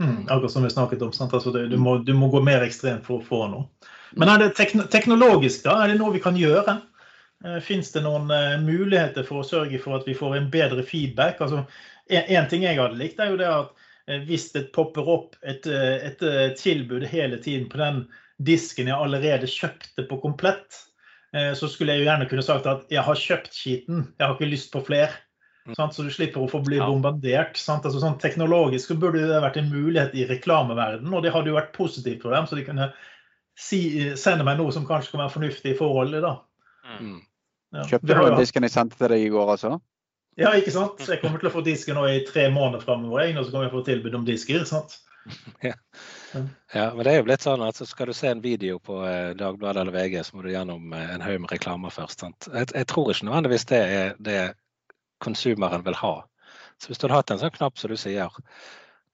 Mm, 0.00 0.28
akkurat 0.28 0.52
som 0.52 0.64
vi 0.64 0.70
snakket 0.72 1.02
om. 1.02 1.12
Altså 1.26 1.52
du, 1.52 1.76
må, 1.76 1.98
du, 2.04 2.12
må, 2.16 2.30
gå 2.32 2.42
mer 2.44 2.64
ekstremt 2.64 3.06
for 3.06 3.20
å 3.20 3.26
få 3.26 3.40
noe. 3.52 3.90
Men 4.18 4.32
er 4.32 4.44
det 4.44 4.54
tekn 4.58 4.86
teknologisk, 4.90 5.64
da? 5.66 5.76
Er 5.82 5.92
det 5.92 6.00
noe 6.00 6.14
vi 6.14 6.22
kan 6.22 6.38
gjøre? 6.38 6.80
Eh, 7.44 7.60
Fins 7.64 7.92
det 7.94 8.02
noen 8.06 8.30
uh, 8.32 8.56
muligheter 8.62 9.26
for 9.26 9.42
å 9.42 9.46
sørge 9.46 9.80
for 9.82 9.98
at 9.98 10.08
vi 10.08 10.16
får 10.18 10.38
en 10.38 10.50
bedre 10.52 10.84
feedback? 10.86 11.42
Altså, 11.44 11.64
en, 12.10 12.26
en 12.26 12.50
ting 12.50 12.66
jeg 12.66 12.80
hadde 12.80 12.98
likt, 12.98 13.20
er 13.20 13.34
jo 13.34 13.40
det 13.40 13.50
at 13.50 13.76
hvis 14.26 14.48
det 14.50 14.72
popper 14.74 15.06
opp 15.06 15.36
et, 15.46 15.68
et, 15.70 16.22
tilbud 16.58 17.04
hele 17.06 17.36
tiden 17.38 17.68
på 17.70 17.78
den 17.78 18.00
disken 18.42 18.88
jeg 18.90 18.96
allerede 18.96 19.46
kjøpte 19.46 20.02
på 20.08 20.16
komplett, 20.24 20.80
Eh, 20.80 20.89
så 21.30 21.68
skulle 21.70 21.94
jeg 21.94 22.02
jo 22.02 22.08
gjerne 22.08 22.26
kunne 22.26 22.42
sagt 22.42 22.64
at 22.66 22.88
jeg 22.90 23.04
har 23.06 23.18
kjøpt 23.18 23.52
skiten, 23.54 24.00
jeg 24.18 24.24
har 24.26 24.32
ikke 24.34 24.48
lyst 24.50 24.72
på 24.72 24.82
flere. 24.86 25.12
Sant? 25.76 25.94
Så 25.94 26.02
du 26.02 26.10
slipper 26.10 26.42
å 26.42 26.48
få 26.50 26.62
bli 26.64 26.80
bombardert. 26.80 27.58
Altså, 27.70 28.00
sånn 28.02 28.18
teknologisk 28.22 28.90
så 28.90 28.96
burde 28.98 29.22
det 29.28 29.42
vært 29.44 29.60
en 29.60 29.70
mulighet 29.70 30.16
i 30.18 30.26
reklameverdenen, 30.26 31.12
og 31.14 31.22
det 31.22 31.34
hadde 31.34 31.52
jo 31.52 31.58
vært 31.58 31.74
positivt 31.76 32.24
for 32.24 32.34
dem, 32.34 32.48
så 32.48 32.58
de 32.58 32.64
kunne 32.66 32.88
si, 33.58 33.80
sende 34.18 34.46
meg 34.46 34.58
noe 34.58 34.72
som 34.74 34.86
kanskje 34.88 35.14
kan 35.14 35.24
være 35.24 35.34
fornuftig 35.36 35.74
i 35.74 35.78
forholdet. 35.78 36.24
da. 36.24 36.34
Mm. 36.98 37.20
Ja. 37.76 37.86
Kjøpte 37.92 38.08
du 38.08 38.24
den 38.24 38.40
disken 38.40 38.66
jeg 38.66 38.74
sendte 38.74 38.98
til 38.98 39.12
deg 39.12 39.26
i 39.28 39.30
går, 39.30 39.54
altså? 39.54 39.76
Ja, 40.40 40.54
ikke 40.56 40.72
sant. 40.74 41.02
Jeg 41.04 41.20
kommer 41.22 41.42
til 41.42 41.50
å 41.50 41.54
få 41.54 41.62
disken 41.66 41.98
nå 41.98 42.06
i 42.08 42.22
tre 42.26 42.48
måneder 42.52 42.82
framover, 42.82 43.28
og 43.36 43.44
så 43.44 43.52
kommer 43.52 43.68
jeg 43.68 43.72
til 43.72 43.76
å 43.76 43.82
få 43.82 43.88
tilbud 43.90 44.18
om 44.20 44.26
disker. 44.26 44.64
sant? 44.68 44.98
Ja. 45.68 45.76
Ja. 46.34 46.94
men 46.94 47.04
det 47.04 47.12
er 47.12 47.20
jo 47.20 47.26
blitt 47.28 47.44
sånn 47.44 47.62
at 47.66 47.78
skal 47.88 48.10
du 48.10 48.14
se 48.16 48.30
en 48.30 48.42
video 48.44 48.78
på 48.82 49.00
eh, 49.06 49.30
Dagbladet 49.38 49.82
eller 49.82 49.96
VG, 49.96 50.18
så 50.26 50.36
må 50.36 50.44
du 50.44 50.52
gjennom 50.52 50.92
eh, 50.96 51.14
en 51.14 51.24
haug 51.24 51.40
med 51.44 51.54
reklamer 51.54 51.94
først. 51.94 52.24
Jeg, 52.24 52.68
jeg, 52.74 52.86
tror 52.90 53.12
ikke 53.12 53.28
nødvendigvis 53.28 53.66
det 53.70 53.80
er 53.80 54.12
det 54.18 54.42
konsumeren 55.24 55.84
vil 55.86 55.98
ha. 56.00 56.14
Så 56.80 56.90
hvis 56.90 57.00
du 57.00 57.08
hadde 57.08 57.18
hatt 57.18 57.34
en 57.34 57.42
sånn 57.42 57.56
knapp 57.56 57.80
som 57.80 57.92
du 57.92 57.98
sier 58.00 58.38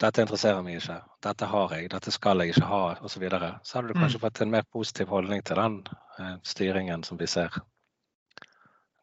dette 0.02 0.20
interesserer 0.20 0.60
meg 0.64 0.76
ikke, 0.76 0.98
dette 1.24 1.46
har 1.48 1.72
jeg, 1.72 1.88
dette 1.94 2.12
skal 2.12 2.42
jeg 2.42 2.52
ikke 2.52 2.68
ha, 2.68 2.82
osv., 2.98 3.14
så, 3.14 3.22
videre, 3.22 3.54
så 3.64 3.78
hadde 3.78 3.94
du 3.94 3.96
kanskje 3.96 4.20
mm. 4.20 4.24
fått 4.26 4.42
en 4.44 4.52
mer 4.52 4.66
positiv 4.72 5.08
holdning 5.14 5.40
til 5.46 5.56
den 5.56 5.78
eh, 6.20 6.36
styringen 6.44 7.04
som 7.06 7.20
vi 7.20 7.28
ser. 7.32 7.56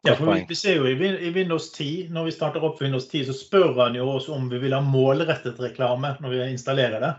Ja, 0.04 0.14
for 0.14 0.28
vi, 0.30 0.44
vi, 0.48 0.56
ser 0.56 0.76
jo 0.76 0.86
i, 0.86 0.94
i, 0.94 1.30
Windows 1.32 1.70
10, 1.72 2.10
Når 2.12 2.26
vi 2.28 2.32
starter 2.36 2.64
opp 2.66 2.82
Windows 2.82 3.06
10, 3.08 3.24
så 3.30 3.34
spør 3.36 3.72
han 3.80 3.96
jo 3.96 4.06
oss 4.12 4.28
om 4.28 4.50
vi 4.52 4.60
vil 4.60 4.76
ha 4.76 4.82
målrettet 4.84 5.60
reklame 5.64 6.12
når 6.20 6.34
vi 6.34 6.42
installerer 6.52 7.00
det. 7.00 7.14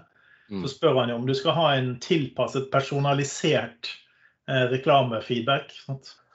Mm. 0.52 0.62
så 0.62 0.70
spør 0.76 1.00
han 1.00 1.10
jo 1.10 1.20
om 1.20 1.28
du 1.28 1.34
skal 1.38 1.56
ha 1.58 1.70
en 1.76 1.96
tilpasset, 2.04 2.68
personalisert 2.74 3.90
eh, 4.50 4.66
reklamefeedback. 4.74 5.74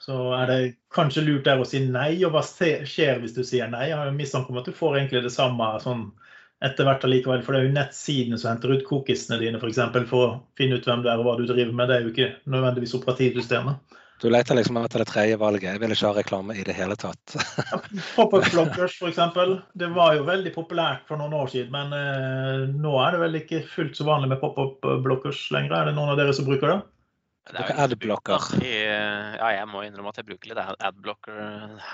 Så 0.01 0.17
er 0.35 0.49
det 0.49 0.59
kanskje 0.93 1.23
lurt 1.27 1.45
der 1.45 1.61
å 1.61 1.67
si 1.67 1.83
nei, 1.85 2.15
og 2.25 2.33
hva 2.33 2.41
skjer 2.43 3.21
hvis 3.21 3.37
du 3.37 3.43
sier 3.45 3.69
nei? 3.71 3.87
Jeg 3.91 3.99
har 3.99 4.09
jo 4.09 4.17
mistanke 4.17 4.51
om 4.51 4.59
at 4.59 4.67
du 4.67 4.75
får 4.75 4.97
egentlig 4.97 5.23
det 5.27 5.33
samme 5.35 5.69
sånn 5.83 6.09
etter 6.61 6.85
hvert 6.85 7.05
allikevel, 7.05 7.41
for 7.45 7.55
det 7.55 7.61
er 7.61 7.67
jo 7.69 7.73
nettsidene 7.77 8.37
som 8.37 8.51
henter 8.51 8.75
ut 8.75 8.83
cookiesene 8.85 9.39
dine 9.41 9.61
for, 9.61 9.71
eksempel, 9.71 10.03
for 10.09 10.25
å 10.25 10.33
finne 10.59 10.77
ut 10.77 10.85
hvem 10.85 11.01
du 11.01 11.09
er 11.09 11.21
og 11.21 11.25
hva 11.25 11.37
du 11.39 11.47
driver 11.49 11.73
med. 11.73 11.89
Det 11.89 11.95
er 11.95 12.05
jo 12.05 12.11
ikke 12.11 12.29
nødvendigvis 12.53 12.93
operativsystemet. 12.99 13.97
Du 14.21 14.27
leter 14.29 14.53
liksom 14.59 14.77
etter 14.77 15.01
det 15.01 15.07
tredje 15.09 15.37
valget. 15.41 15.71
Jeg 15.73 15.81
vil 15.81 15.93
ikke 15.95 16.09
ha 16.11 16.13
reklame 16.19 16.53
i 16.53 16.63
det 16.67 16.75
hele 16.77 16.93
tatt. 16.99 17.33
Pop-up 18.15 18.45
bloggers 18.53 18.93
f.eks. 19.01 19.17
Det 19.81 19.89
var 19.95 20.13
jo 20.19 20.27
veldig 20.27 20.51
populært 20.53 21.07
for 21.09 21.17
noen 21.17 21.33
år 21.39 21.49
siden, 21.49 21.71
men 21.73 21.95
eh, 21.97 22.67
nå 22.83 22.91
er 23.01 23.15
det 23.15 23.21
vel 23.23 23.39
ikke 23.41 23.63
fullt 23.73 23.97
så 23.97 24.05
vanlig 24.05 24.29
med 24.35 24.41
pop-up 24.43 24.85
bloggers 25.05 25.41
lenger. 25.55 25.73
Er 25.79 25.89
det 25.89 25.95
noen 25.97 26.13
av 26.13 26.21
dere 26.21 26.35
som 26.37 26.45
bruker 26.45 26.75
det? 26.75 26.79
Det 27.49 27.63
er 27.65 27.79
adblocker. 27.87 28.43
I- 28.61 28.85
Ja, 29.41 29.47
jeg 29.57 29.65
må 29.71 29.81
innrømme 29.87 30.11
at 30.13 30.19
jeg 30.21 30.27
bruker 30.29 30.51
litt 30.51 30.61
adblocker 30.85 31.41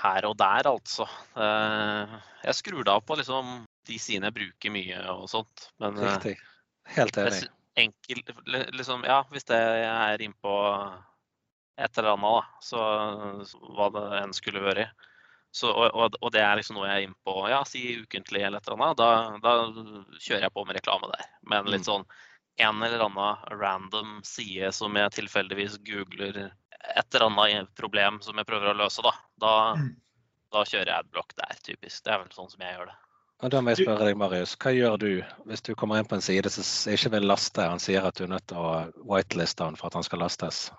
her 0.02 0.26
og 0.28 0.36
der, 0.36 0.68
altså. 0.68 1.08
Eh, 1.40 2.18
Jeg 2.44 2.58
skrur 2.60 2.84
det 2.84 2.92
av 2.92 3.00
på 3.08 3.16
liksom 3.16 3.62
de 3.88 3.96
sidene 3.96 4.28
jeg 4.28 4.36
bruker 4.42 4.74
mye 4.76 5.00
og 5.16 5.24
sånt. 5.32 5.70
Men 5.80 5.96
eh, 5.96 6.10
Riktig. 6.12 6.36
Helt 6.92 7.16
enig. 7.24 7.46
enkel, 7.80 8.20
liksom, 8.76 9.08
ja, 9.08 9.22
hvis 9.32 9.48
det 9.48 9.56
er 9.88 10.20
innpå 10.28 10.52
et 11.78 11.98
eller 11.98 12.16
annet, 12.16 12.38
da, 12.38 12.62
så, 12.64 12.84
så 13.46 13.58
hva 13.76 13.88
det 13.94 14.04
enn 14.22 14.34
skulle 14.36 14.62
vært. 14.64 14.90
Så, 15.54 15.70
og, 15.72 15.94
og, 15.96 16.16
og 16.20 16.32
det 16.34 16.42
er 16.44 16.58
liksom 16.58 16.76
noe 16.76 16.88
jeg 16.90 17.04
er 17.04 17.06
innpå, 17.08 17.34
ja, 17.48 17.62
si 17.64 17.80
ukentlig 18.02 18.42
eller 18.44 18.60
et 18.60 18.66
eller 18.68 18.82
annet, 18.84 18.98
da, 18.98 19.38
da 19.40 20.18
kjører 20.20 20.44
jeg 20.44 20.54
på 20.54 20.64
med 20.68 20.76
reklame 20.76 21.08
der. 21.14 21.28
Men 21.48 21.70
litt 21.72 21.86
Mm. 21.86 21.88
sånn 21.88 22.04
en 22.58 22.82
eller 22.82 23.04
annen 23.06 23.60
random 23.60 24.18
side 24.26 24.72
som 24.74 24.96
jeg 24.98 25.14
tilfeldigvis 25.14 25.78
googler 25.86 26.40
et 26.48 27.14
eller 27.14 27.26
annet 27.30 27.70
problem 27.78 28.18
som 28.20 28.36
jeg 28.36 28.46
prøver 28.50 28.72
å 28.72 28.76
løse, 28.82 29.02
da, 29.02 29.12
da, 29.40 29.54
Mm. 29.78 29.92
da 30.52 30.64
kjører 30.64 30.90
jeg 30.92 30.98
adblock 31.04 31.34
der, 31.38 31.54
typisk. 31.64 32.04
Det 32.04 32.12
er 32.12 32.18
vel 32.24 32.34
sånn 32.34 32.50
som 32.50 32.60
jeg 32.60 32.76
gjør 32.76 32.90
det. 32.92 32.98
Og 33.40 33.50
da 33.54 33.60
må 33.62 33.70
jeg 33.70 33.86
spørre 33.86 34.04
deg, 34.08 34.16
Marius, 34.18 34.56
hva 34.58 34.72
gjør 34.74 34.98
du 34.98 35.10
hvis 35.46 35.62
du 35.62 35.74
kommer 35.78 36.00
inn 36.00 36.08
på 36.10 36.16
en 36.18 36.24
side 36.24 36.50
som 36.50 36.92
ikke 36.92 37.12
vil 37.14 37.28
laste? 37.30 37.62
Han 37.62 37.78
sier 37.78 38.04
at 38.04 38.18
du 38.18 38.24
er 38.24 38.32
nødt 38.34 38.46
til 38.50 38.58
å 38.58 38.92
whiteliste 39.06 39.62
han 39.64 39.76
for 39.78 39.86
at 39.86 39.94
han 39.94 40.02
skal 40.02 40.18
lastes. 40.26 40.72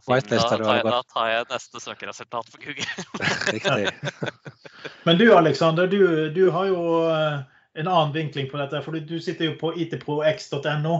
Fint. 0.00 0.28
Da, 0.28 0.36
har 0.38 0.58
tar 0.58 0.76
jeg, 0.76 0.84
da 0.88 1.00
tar 1.12 1.26
jeg 1.28 1.48
neste 1.50 1.80
søkeresultat 1.84 2.52
på 2.52 2.60
Google. 2.62 2.86
Riktig. 3.52 4.92
Men 5.04 5.18
du 5.20 5.26
Alexander, 5.36 5.86
du, 5.86 6.30
du 6.32 6.46
har 6.50 6.70
jo 6.70 6.84
eh, 7.10 7.42
en 7.76 7.90
annen 7.90 8.14
vinkling 8.14 8.48
på 8.50 8.60
dette. 8.60 8.80
for 8.82 8.96
Du 8.96 9.18
sitter 9.20 9.50
jo 9.50 9.58
på 9.60 9.74
itprox.no. 9.76 10.94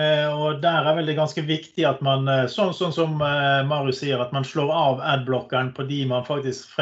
Eh, 0.00 0.32
og 0.32 0.62
Der 0.62 0.88
er 0.88 0.96
vel 0.96 1.12
det 1.12 1.18
ganske 1.18 1.44
viktig 1.44 1.84
at 1.84 2.00
man, 2.00 2.24
eh, 2.30 2.46
sånn, 2.48 2.72
sånn 2.72 2.96
som 2.96 3.20
Marius 3.20 4.00
sier, 4.00 4.22
at 4.22 4.32
man 4.32 4.48
slår 4.48 4.72
av 4.72 5.04
adblockeren 5.04 5.74
på 5.76 5.84
de 5.90 6.00
man 6.08 6.24
faktisk 6.24 6.72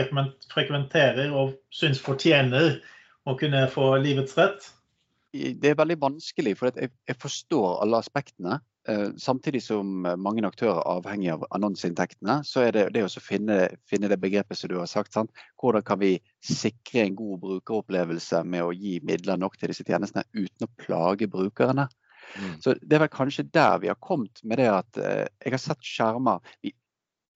frekventerer 0.55 1.35
og 1.35 1.57
syns 1.75 1.99
fortjener 2.05 2.79
å 3.27 3.35
kunne 3.41 3.67
få 3.75 3.97
livets 4.05 4.39
rett. 4.39 4.71
Det 5.35 5.73
er 5.73 5.77
veldig 5.77 5.99
vanskelig, 6.01 6.55
for 6.57 6.71
jeg, 6.71 6.95
jeg 7.11 7.21
forstår 7.21 7.83
alle 7.83 7.99
aspektene. 8.01 8.63
Eh, 8.89 9.09
samtidig 9.17 9.61
som 9.63 9.89
mange 10.17 10.41
aktører 10.49 10.79
er 10.81 10.91
avhengig 10.95 11.29
av 11.35 11.43
annonseinntektene, 11.53 12.39
så 12.49 12.63
er 12.65 12.73
det 12.73 12.85
det 12.95 13.03
å 13.05 13.21
finne, 13.21 13.59
finne 13.91 14.09
det 14.09 14.17
begrepet 14.23 14.57
som 14.57 14.73
du 14.73 14.79
har 14.81 14.89
sagt. 14.89 15.13
Sant? 15.13 15.45
Hvordan 15.61 15.85
kan 15.85 16.01
vi 16.01 16.15
sikre 16.41 17.03
en 17.05 17.19
god 17.19 17.43
brukeropplevelse 17.43 18.41
med 18.49 18.65
å 18.65 18.73
gi 18.73 18.97
midler 19.05 19.37
nok 19.37 19.59
til 19.61 19.75
disse 19.75 19.85
tjenestene 19.85 20.25
uten 20.33 20.65
å 20.65 20.73
plage 20.81 21.29
brukerne? 21.29 21.85
Mm. 22.41 22.57
Så 22.65 22.79
Det 22.81 22.97
er 22.97 23.05
vel 23.05 23.13
kanskje 23.13 23.45
der 23.53 23.79
vi 23.85 23.93
har 23.93 24.01
kommet 24.01 24.41
med 24.45 24.59
det 24.63 24.73
at 24.73 25.01
eh, 25.05 25.29
jeg 25.45 25.53
har 25.59 25.65
sett 25.67 25.85
skjermer 25.85 26.41
vi, 26.63 26.73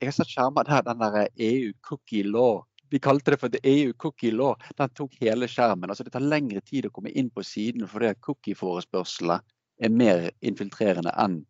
Jeg 0.00 0.08
har 0.08 0.16
sett 0.16 0.32
skjermer 0.32 0.64
der 0.68 0.82
den 0.88 1.04
der 1.04 1.28
EU 1.36 1.72
cookie 1.82 2.24
law 2.24 2.64
Vi 2.90 2.98
kalte 3.00 3.32
det 3.32 3.40
for 3.40 3.48
EU 3.48 3.92
cookie 3.96 4.32
law. 4.32 4.56
Den 4.76 4.88
tok 4.92 5.14
hele 5.20 5.48
skjermen. 5.48 5.88
altså 5.88 6.04
Det 6.04 6.12
tar 6.12 6.24
lengre 6.24 6.60
tid 6.60 6.86
å 6.86 6.90
komme 6.92 7.12
inn 7.12 7.30
på 7.30 7.44
siden 7.44 7.88
fordi 7.88 8.12
cookie-forespørslene 8.20 9.40
er 9.82 9.90
mer 9.92 10.30
infiltrerende 10.40 11.12
enn 11.18 11.40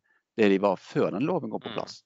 det 0.41 0.49
de 0.49 0.57
var 0.65 0.79
før 0.81 1.11
den 1.13 1.27
loven 1.29 1.51
kom 1.53 1.61
på 1.61 1.69
Mm. 1.69 1.75
plass. 1.77 1.99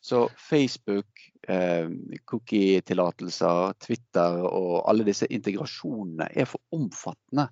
Så 0.00 0.22
Facebook, 0.40 1.06
eh, 1.48 1.88
cookie-tillatelser, 2.24 3.74
Twitter 3.80 4.38
og 4.46 4.88
alle 4.88 5.04
disse 5.04 5.26
integrasjonene 5.30 6.28
er 6.34 6.48
for 6.48 6.60
omfattende. 6.72 7.48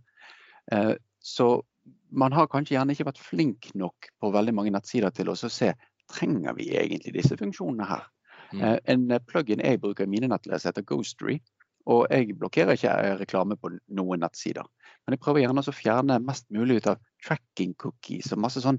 Eh, 0.72 0.94
så 1.20 1.62
man 2.12 2.32
har 2.32 2.48
kanskje 2.48 2.76
gjerne 2.76 2.94
ikke 2.94 3.08
vært 3.10 3.22
flink 3.22 3.74
nok 3.74 4.08
på 4.22 4.32
veldig 4.32 4.54
mange 4.54 4.72
nettsider 4.72 5.12
til 5.14 5.26
å 5.32 5.36
se 5.36 5.72
trenger 6.12 6.56
vi 6.56 6.70
egentlig 6.76 7.14
disse 7.14 7.36
funksjonene 7.36 7.86
her. 7.88 8.06
Mm. 8.52 8.62
Eh, 8.62 8.78
En 8.86 9.10
eh, 9.10 9.18
plugin 9.18 9.60
jeg 9.60 9.80
bruker 9.80 10.04
i 10.04 10.12
mine 10.12 10.28
nettleser 10.28 10.72
heter 10.72 10.82
Ghostery. 10.82 11.40
Og 11.86 12.06
jeg 12.10 12.36
blokkerer 12.38 12.76
ikke 12.76 13.18
reklame 13.18 13.56
på 13.58 13.72
noen 13.90 14.20
nettsider. 14.22 14.62
Men 15.06 15.16
jeg 15.16 15.22
prøver 15.24 15.42
gjerne 15.42 15.64
å 15.66 15.74
fjerne 15.74 16.18
mest 16.22 16.46
mulig 16.54 16.80
ut 16.80 16.90
av 16.92 17.00
tracking 17.24 17.74
cookies 17.80 18.32
og 18.34 18.42
masse 18.44 18.62
sånn 18.62 18.78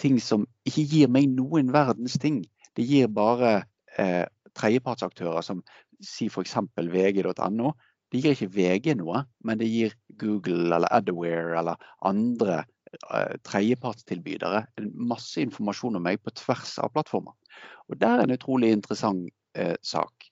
ting 0.00 0.18
som 0.22 0.46
ikke 0.68 0.86
gir 0.92 1.10
meg 1.12 1.30
noen 1.34 1.72
verdens 1.74 2.16
ting. 2.22 2.42
Det 2.76 2.86
gir 2.86 3.10
bare 3.12 3.64
eh, 3.98 4.26
tredjepartsaktører 4.58 5.44
som 5.46 5.62
si 6.04 6.30
f.eks. 6.30 6.56
vg.no. 6.76 7.72
Det 8.10 8.22
gir 8.22 8.34
ikke 8.34 8.50
VG 8.54 8.94
noe, 8.98 9.24
men 9.46 9.60
det 9.60 9.68
gir 9.70 9.94
Google 10.18 10.74
eller 10.74 10.90
Adaware 10.90 11.58
eller 11.60 11.90
andre 12.06 12.62
eh, 12.62 13.36
tredjepartstilbydere 13.46 14.64
masse 14.94 15.42
informasjon 15.42 15.98
om 16.00 16.06
meg 16.08 16.22
på 16.24 16.34
tvers 16.34 16.78
av 16.82 16.90
plattformer. 16.94 17.36
Og 17.90 17.98
der 18.00 18.18
er 18.18 18.26
en 18.26 18.34
utrolig 18.34 18.72
interessant 18.74 19.30
eh, 19.54 19.76
sak. 19.82 20.26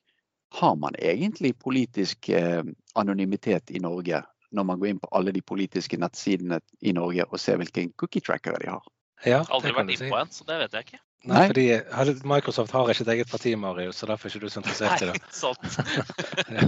Har 0.59 0.74
man 0.81 0.96
egentlig 0.98 1.54
politisk 1.61 2.31
eh, 2.35 2.64
anonymitet 2.98 3.70
i 3.70 3.83
Norge 3.85 4.24
når 4.55 4.65
man 4.69 4.79
går 4.81 4.89
inn 4.93 5.01
på 5.03 5.11
alle 5.13 5.33
de 5.35 5.43
politiske 5.45 5.99
nettsidene 6.01 6.61
i 6.81 6.95
Norge 6.97 7.27
og 7.29 7.41
ser 7.43 7.59
hvilken 7.61 7.93
cookie-trackere 8.01 8.63
de 8.63 8.71
har? 8.73 8.87
Ja, 9.27 9.43
Aldri 9.51 9.73
vært 9.75 9.91
inne 9.97 10.09
på 10.13 10.19
en, 10.21 10.31
så 10.33 10.47
det 10.47 10.59
vet 10.63 10.77
jeg 10.79 10.87
ikke. 10.87 11.01
Nei, 11.27 11.35
Nei. 11.35 11.47
fordi 11.51 12.27
Microsoft 12.31 12.71
har 12.77 12.91
ikke 12.93 13.03
et 13.03 13.13
eget 13.17 13.31
parti, 13.33 13.55
Marius, 13.59 13.97
så 13.99 14.07
derfor 14.07 14.29
er 14.29 14.35
ikke 14.37 14.47
du 14.47 14.53
så 14.55 14.61
interessert 14.63 15.03
i 15.03 15.09
det. 15.11 15.17
Nei, 15.19 15.33
sant. 15.43 15.63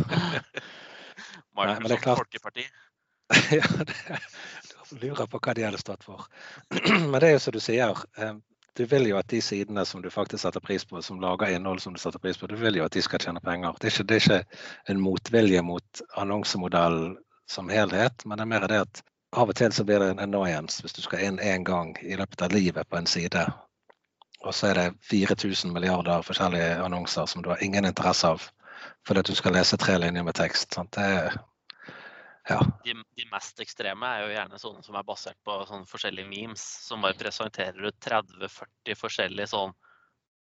Nei, 1.55 1.67
men 1.67 1.67
det 1.67 1.71
er 1.71 1.81
Microsoft 1.81 2.03
klart- 2.03 2.23
Folkeparti. 2.25 2.65
ja, 3.61 3.67
det, 3.87 4.19
du 4.91 4.97
lurer 5.07 5.27
på 5.31 5.39
hva 5.39 5.55
de 5.55 5.63
hadde 5.69 5.79
stått 5.79 6.03
for. 6.03 6.25
Men 7.13 7.21
det 7.23 7.29
er 7.29 7.37
jo 7.37 7.43
som 7.45 7.55
du 7.55 7.61
sier, 7.63 8.01
eh, 8.19 8.33
du 8.75 8.83
vil 8.91 9.07
jo 9.07 9.19
at 9.21 9.29
de 9.31 9.39
sidene 9.45 9.85
som 9.87 10.03
du 10.03 10.09
faktisk 10.11 10.43
setter 10.43 10.63
pris 10.65 10.83
på, 10.89 10.99
som 11.03 11.21
lager 11.23 11.53
innhold 11.55 11.79
som 11.85 11.95
du 11.95 12.01
setter 12.03 12.19
pris 12.23 12.39
på, 12.41 12.49
du 12.51 12.57
vil 12.59 12.81
jo 12.81 12.85
at 12.89 12.97
de 12.97 13.03
skal 13.07 13.23
tjene 13.23 13.43
penger. 13.45 13.79
Det 13.79 13.87
er 13.87 13.95
ikke, 13.95 14.07
det 14.11 14.17
er 14.19 14.25
ikke 14.25 14.65
en 14.95 15.03
motvilje 15.05 15.63
mot 15.63 16.03
annonsemodellen 16.19 17.15
som 17.51 17.71
helhet, 17.73 18.25
men 18.25 18.39
det 18.39 18.47
er 18.47 18.53
mer 18.53 18.69
det 18.71 18.85
at 18.87 19.03
av 19.41 19.51
og 19.51 19.59
til 19.59 19.73
så 19.75 19.85
blir 19.87 20.03
det 20.03 20.13
en 20.15 20.23
annoyance 20.23 20.83
hvis 20.83 20.95
du 20.97 21.03
skal 21.03 21.23
inn 21.27 21.43
én 21.43 21.67
gang 21.67 21.93
i 22.03 22.17
løpet 22.19 22.43
av 22.47 22.55
livet 22.55 22.89
på 22.91 22.99
en 22.99 23.11
side, 23.11 23.45
og 24.41 24.55
så 24.57 24.71
er 24.71 24.79
det 24.79 24.87
4000 25.11 25.75
milliarder 25.75 26.25
forskjellige 26.27 26.81
annonser 26.85 27.29
som 27.31 27.43
du 27.43 27.51
har 27.53 27.63
ingen 27.63 27.87
interesse 27.91 28.31
av 28.31 28.49
fordi 29.07 29.21
at 29.21 29.29
du 29.29 29.37
skal 29.37 29.53
lese 29.57 29.77
tre 29.81 29.99
linjer 30.01 30.25
med 30.25 30.37
tekst. 30.37 30.73
Sant? 30.73 30.97
Det 30.97 31.05
er 31.05 31.35
ja. 32.49 32.59
De, 32.85 32.95
de 33.17 33.27
mest 33.31 33.61
ekstreme 33.63 34.09
er 34.09 34.25
jo 34.25 34.33
gjerne 34.33 34.59
sånne 34.59 34.83
som 34.85 34.97
er 34.99 35.07
basert 35.07 35.39
på 35.47 35.59
sånne 35.69 35.89
forskjellige 35.89 36.29
memes, 36.29 36.63
som 36.87 37.05
bare 37.05 37.19
presenterer 37.19 37.91
ut 37.91 37.99
30-40 38.07 38.99
forskjellige 38.99 39.51
sånn 39.53 39.75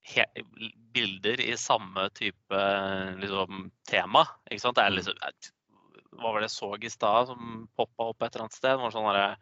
he 0.03 0.25
bilder 0.97 1.41
i 1.45 1.53
samme 1.61 2.09
type 2.17 2.63
liksom, 3.21 3.69
tema. 3.87 4.25
Ikke 4.51 4.65
sant? 4.65 4.81
Det 4.81 4.87
er 4.87 4.97
liksom, 4.97 5.21
hva 6.19 6.33
var 6.33 6.43
det 6.43 6.51
jeg 6.51 6.57
så 6.59 6.71
i 6.77 6.93
stad 6.93 7.31
som 7.31 7.65
poppa 7.79 8.11
opp 8.11 8.23
et 8.23 8.35
eller 8.35 8.47
annet 8.47 8.59
sted? 8.59 8.77
Det 8.77 8.85
var 8.85 8.95
sånn 8.95 9.41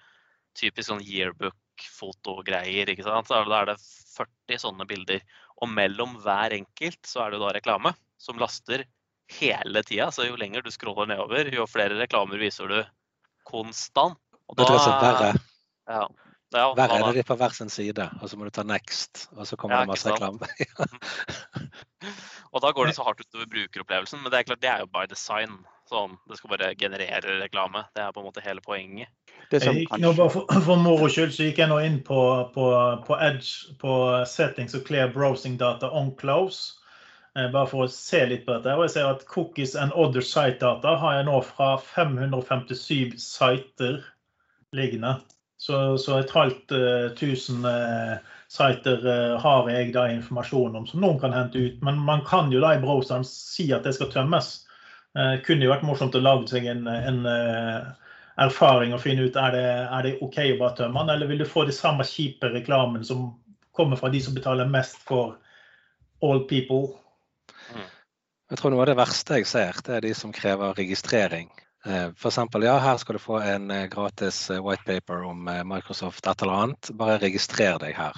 typisk 0.58 0.88
sånn 0.88 1.02
yearbook-fotogreier. 1.04 2.90
ikke 2.90 3.06
sant? 3.06 3.28
Så 3.30 3.42
Da 3.48 3.60
er 3.60 3.72
det 3.72 3.76
40 4.16 4.62
sånne 4.64 4.86
bilder. 4.90 5.20
Og 5.60 5.70
mellom 5.70 6.16
hver 6.22 6.56
enkelt 6.56 7.02
så 7.06 7.26
er 7.26 7.34
det 7.34 7.42
da 7.42 7.52
reklame 7.54 7.94
som 8.18 8.38
laster 8.40 8.84
hele 9.38 9.82
tida. 9.86 10.10
Så 10.10 10.26
jo 10.28 10.38
lenger 10.40 10.62
du 10.62 10.70
scroller 10.70 11.10
nedover, 11.10 11.52
jo 11.54 11.68
flere 11.70 11.98
reklamer 12.00 12.40
viser 12.40 12.70
du 12.70 12.80
konstant. 13.48 14.18
Og 14.50 14.58
da, 14.58 14.66
det 14.66 14.80
er 14.80 15.00
verre? 15.04 15.32
Ja. 15.90 16.08
Ja, 16.50 16.64
hva 16.74 16.74
Verre 16.74 16.96
er 16.98 17.04
det 17.14 17.20
de 17.20 17.26
på 17.28 17.34
hver 17.38 17.52
sin 17.54 17.68
side, 17.70 18.08
og 18.18 18.26
så 18.26 18.34
må 18.34 18.48
du 18.48 18.50
ta 18.50 18.64
next, 18.66 19.28
og 19.36 19.44
så 19.46 19.54
kommer 19.54 19.76
Ja, 19.76 19.84
det 19.84 19.92
masse 19.92 20.10
reklame. 20.10 20.48
Og 22.50 22.64
da 22.64 22.72
går 22.74 22.90
det 22.90 22.96
så 22.96 23.04
hardt 23.06 23.22
utover 23.22 23.46
brukeropplevelsen, 23.52 24.18
men 24.24 24.32
det 24.32 24.40
er 24.40 24.48
klart 24.48 24.62
det 24.64 24.70
er 24.72 24.82
jo 24.82 24.90
by 24.90 25.04
design. 25.06 25.60
Sånn, 25.90 26.12
det 26.30 26.36
skal 26.38 26.52
bare 26.52 26.74
generere 26.78 27.40
reklame. 27.40 27.82
Det 27.96 28.04
er 28.04 28.12
på 28.14 28.22
en 28.22 28.28
måte 28.28 28.44
hele 28.44 28.62
poenget. 28.62 29.10
Det 29.50 29.58
som 29.64 29.74
Jeg 29.74 29.98
nå 29.98 30.12
bare 30.14 30.30
for, 30.30 30.60
for 30.66 30.78
moro 30.78 31.08
skyld 31.10 31.32
så 31.34 31.48
gikk 31.48 31.58
jeg 31.58 31.70
nå 31.72 31.80
inn 31.82 31.96
på, 32.06 32.20
på, 32.54 32.66
på 33.08 33.16
Edge 33.18 33.74
på 33.80 33.96
settings 34.30 34.76
og 34.78 34.84
clear 34.86 35.10
browsing 35.10 35.56
data 35.58 35.90
on 35.90 36.12
close. 36.20 36.76
Eh, 37.38 37.50
Bare 37.50 37.66
for 37.70 37.86
å 37.86 37.90
se 37.90 38.22
litt 38.30 38.46
på 38.46 38.54
dette. 38.54 38.76
Og 38.76 38.86
jeg 38.86 38.94
ser 38.94 39.10
at 39.10 39.26
cookies 39.30 39.74
and 39.78 39.94
other 39.98 40.22
site 40.22 40.60
data 40.62 40.94
har 41.02 41.18
jeg 41.18 41.28
nå 41.28 41.40
fra 41.50 41.72
557 41.82 43.18
sider 43.18 44.00
liggende. 44.76 45.16
Så, 45.60 45.98
så 46.00 46.22
et 46.22 46.30
halvt 46.32 46.72
uh, 46.72 47.10
tusen 47.18 47.66
uh, 47.68 48.16
sider 48.48 49.02
uh, 49.04 49.34
har 49.42 49.66
jeg 49.68 49.90
da 49.92 50.06
informasjon 50.08 50.78
om 50.78 50.86
som 50.88 51.02
noen 51.02 51.18
kan 51.20 51.34
hente 51.36 51.60
ut. 51.60 51.82
Men 51.84 52.00
man 52.06 52.24
kan 52.26 52.54
jo 52.54 52.62
da 52.62 52.72
i 52.76 52.82
browseren 52.82 53.26
si 53.28 53.68
at 53.76 53.84
det 53.84 53.98
skal 53.98 54.14
tømmes. 54.14 54.54
Uh, 55.18 55.36
kunne 55.42 55.66
jo 55.66 55.72
vært 55.72 55.86
morsomt 55.86 56.14
å 56.14 56.22
lage 56.22 56.46
seg 56.52 56.68
en, 56.70 56.84
en 56.86 57.24
erfaring 58.40 58.94
og 58.94 59.02
finne 59.02 59.26
ut 59.26 59.36
er 59.36 59.54
det 59.56 59.64
er 59.66 60.06
det 60.06 60.16
OK 60.24 60.38
å 60.44 60.58
bare 60.60 60.76
tømme 60.78 61.02
den, 61.02 61.14
eller 61.16 61.30
vil 61.30 61.42
du 61.42 61.48
få 61.48 61.66
de 61.68 61.74
samme 61.74 62.06
kjipe 62.06 62.48
reklamen 62.54 63.04
som 63.04 63.32
kommer 63.76 63.98
fra 64.00 64.10
de 64.12 64.20
som 64.22 64.36
betaler 64.36 64.70
mest 64.70 65.00
for 65.08 65.36
all 66.22 66.44
people? 66.48 66.94
Mm. 67.74 67.88
Jeg 68.50 68.60
tror 68.60 68.74
noe 68.74 68.84
av 68.84 68.90
det 68.90 68.98
verste 68.98 69.40
jeg 69.40 69.48
ser, 69.50 69.82
det 69.86 69.98
er 69.98 70.06
de 70.06 70.14
som 70.16 70.32
krever 70.34 70.74
registrering. 70.78 71.50
Eh, 71.86 72.08
F.eks. 72.16 72.38
ja, 72.64 72.78
her 72.82 72.96
skal 73.00 73.16
du 73.16 73.22
få 73.22 73.38
en 73.40 73.70
gratis 73.90 74.40
white 74.50 74.62
whitepaper 74.66 75.22
om 75.24 75.50
Microsoft 75.64 76.26
et 76.26 76.42
eller 76.42 76.64
annet. 76.64 76.90
Bare 76.98 77.20
registrer 77.22 77.78
deg 77.80 77.94
her. 77.96 78.16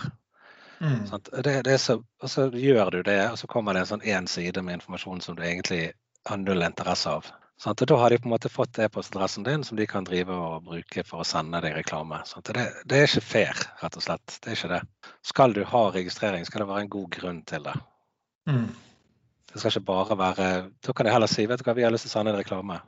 Mm. 0.80 1.04
Det, 1.44 1.62
det 1.62 1.78
så, 1.78 2.00
og 2.22 2.30
så 2.30 2.48
gjør 2.48 2.90
du 2.90 3.02
det, 3.06 3.20
og 3.30 3.38
så 3.38 3.46
kommer 3.46 3.74
det 3.74 3.84
en 3.84 3.92
sånn 3.92 4.08
én 4.08 4.26
side 4.26 4.64
med 4.66 4.80
informasjon 4.80 5.20
som 5.22 5.36
du 5.38 5.44
egentlig 5.46 5.92
har 6.28 6.36
null 6.42 6.62
interesse 6.62 7.10
av. 7.10 7.26
Sant? 7.62 7.82
Da 7.86 7.96
har 7.96 8.10
de 8.10 8.18
på 8.18 8.26
en 8.26 8.34
måte 8.34 8.50
fått 8.50 8.78
e-postadressen 8.78 9.44
din 9.46 9.64
som 9.64 9.76
de 9.78 9.86
kan 9.86 10.04
drive 10.04 10.34
og 10.34 10.64
bruke 10.66 11.04
for 11.06 11.22
å 11.22 11.26
sende 11.26 11.60
deg 11.62 11.76
reklame. 11.76 12.18
Det, 12.42 12.64
det, 12.84 12.96
er 12.98 13.06
ikke 13.06 13.22
fair, 13.22 13.60
rett 13.82 13.98
og 13.98 14.02
slett. 14.02 14.38
Det 14.42 14.50
er 14.50 14.56
ikke 14.58 14.72
det. 14.72 14.80
Skal 15.26 15.54
du 15.54 15.62
ha 15.70 15.82
registrering, 15.94 16.46
skal 16.48 16.64
det 16.64 16.70
være 16.72 16.86
en 16.86 16.94
god 16.96 17.10
grunn 17.18 17.42
til 17.46 17.68
det. 17.68 17.76
Mm. 18.50 18.66
Det 19.52 19.60
skal 19.60 19.70
ikke 19.70 19.86
bare 19.92 20.16
være 20.18 20.46
Da 20.82 20.92
kan 20.96 21.06
jeg 21.06 21.14
heller 21.14 21.30
si 21.30 21.44
vet 21.46 21.60
du 21.60 21.68
hva, 21.68 21.76
vi 21.76 21.84
har 21.86 21.92
lyst 21.94 22.08
til 22.08 22.10
å 22.10 22.16
sende 22.16 22.32
en 22.32 22.40
reklame 22.40 22.80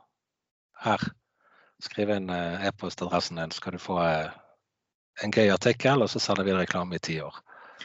her. 0.83 1.07
Skriv 1.83 2.11
inn 2.11 2.31
eh, 2.33 2.67
e-postadressen 2.67 3.39
din, 3.39 3.53
så 3.53 3.61
skal 3.61 3.77
du 3.77 3.83
få 3.83 3.99
eh, 4.03 4.31
en 5.23 5.35
gøy 5.35 5.53
artikkel, 5.55 6.03
og 6.03 6.11
så 6.11 6.23
sender 6.23 6.47
vi 6.47 6.55
reklame 6.57 6.99
i 6.99 7.03
ti 7.03 7.21
år. 7.23 7.37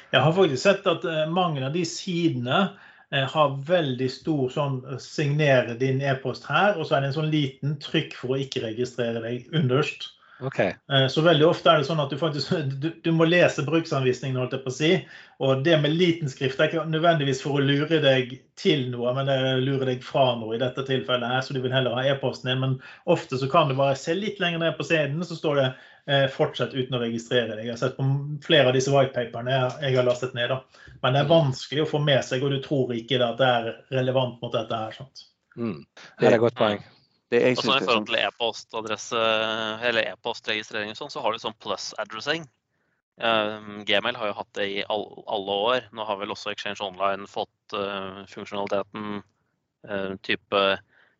Jeg 0.09 0.21
har 0.25 0.33
faktisk 0.33 0.63
sett 0.63 0.87
at 0.89 1.05
eh, 1.05 1.25
mange 1.29 1.61
av 1.65 1.73
de 1.75 1.83
sidene 1.85 2.61
har 3.09 3.57
veldig 3.65 4.07
stor 4.13 4.51
sånn 4.53 4.79
signere 5.01 5.73
din 5.79 6.01
e-post 6.05 6.45
her, 6.49 6.77
og 6.77 6.85
så 6.85 6.95
er 6.95 7.01
det 7.01 7.09
en 7.09 7.17
sånn 7.21 7.33
liten 7.33 7.75
trykk 7.81 8.13
for 8.19 8.35
å 8.35 8.41
ikke 8.43 8.61
registrere 8.67 9.23
deg 9.23 9.49
underst. 9.57 10.11
Okay. 10.41 10.75
Eh, 10.91 11.07
så 11.07 11.21
veldig 11.21 11.47
ofte 11.49 11.67
er 11.67 11.81
det 11.81 11.87
sånn 11.89 11.99
at 11.99 12.13
du 12.13 12.15
faktisk 12.19 12.53
du, 12.83 12.89
du 13.03 13.09
må 13.15 13.27
lese 13.27 13.65
bruksanvisningen, 13.67 14.39
holdt 14.39 14.55
jeg 14.55 14.63
på 14.63 14.71
å 14.71 14.77
si. 14.77 14.91
Og 15.43 15.63
det 15.65 15.75
med 15.83 15.97
liten 15.99 16.31
skrift 16.31 16.59
er 16.59 16.69
ikke 16.69 16.85
nødvendigvis 16.87 17.41
for 17.43 17.59
å 17.59 17.65
lure 17.65 17.99
deg 18.03 18.37
til 18.59 18.87
noe, 18.93 19.11
men 19.15 19.27
det 19.27 19.39
lurer 19.65 19.91
deg 19.91 20.03
fra 20.05 20.31
noe 20.39 20.55
i 20.55 20.61
dette 20.61 20.85
tilfellet 20.87 21.33
her, 21.33 21.43
så 21.43 21.55
du 21.55 21.61
vil 21.63 21.75
heller 21.75 21.95
ha 21.97 22.05
e-posten 22.07 22.51
din. 22.51 22.63
Men 22.63 22.77
ofte 23.11 23.39
så 23.39 23.51
kan 23.51 23.71
du 23.71 23.75
bare 23.79 23.99
se 23.99 24.15
litt 24.15 24.39
lenger 24.43 24.63
ned 24.63 24.79
på 24.79 24.87
siden, 24.87 25.19
så 25.27 25.35
står 25.39 25.59
det 25.59 25.67
eh, 25.67 25.87
'fortsett 26.33 26.73
uten 26.73 26.97
å 26.97 27.01
registrere 27.03 27.53
deg'. 27.53 27.67
Jeg 27.67 27.75
har 27.75 27.81
sett 27.81 27.97
på 27.97 28.05
flere 28.45 28.71
av 28.71 28.77
disse 28.77 28.91
whitepaperne 28.93 29.53
jeg, 29.53 29.73
jeg 29.85 29.97
har 29.99 30.07
lastet 30.07 30.33
ned. 30.37 30.49
da. 30.49 30.61
Men 31.03 31.15
det 31.15 31.23
er 31.23 31.29
vanskelig 31.29 31.83
å 31.83 31.89
få 31.89 31.99
med 32.03 32.23
seg, 32.25 32.43
og 32.43 32.55
du 32.55 32.61
tror 32.65 32.93
ikke 32.95 33.19
at 33.23 33.37
det 33.37 33.49
er 33.49 33.67
relevant 33.99 34.41
mot 34.41 34.55
dette 34.55 34.79
her. 34.83 34.95
sant? 34.97 35.25
Mm. 35.55 35.83
Det 36.19 36.27
er 36.27 36.37
et 36.37 36.43
godt 36.43 36.57
poeng. 36.59 36.81
Det 37.29 37.41
jeg 37.43 37.57
Også 37.59 37.75
I 37.75 37.85
forhold 37.85 38.07
til 38.09 38.17
e-postadresse 38.17 39.25
eller 39.85 40.07
e-postregistrering 40.09 40.95
sånn, 40.97 41.11
så 41.13 41.21
har 41.21 41.35
du 41.35 41.41
sånn 41.41 41.57
plus 41.61 41.91
addressing. 42.01 42.47
Um, 43.19 43.83
Gmail 43.85 44.15
har 44.15 44.31
jo 44.31 44.37
hatt 44.37 44.53
det 44.55 44.65
i 44.71 44.83
all, 44.89 45.05
alle 45.27 45.57
år. 45.69 45.89
Nå 45.93 46.05
har 46.07 46.17
vel 46.21 46.33
også 46.33 46.53
Exchange 46.53 46.81
Online 46.81 47.27
fått 47.29 47.75
uh, 47.75 48.23
funksjonaliteten 48.31 49.19
uh, 49.21 50.13
type 50.25 50.63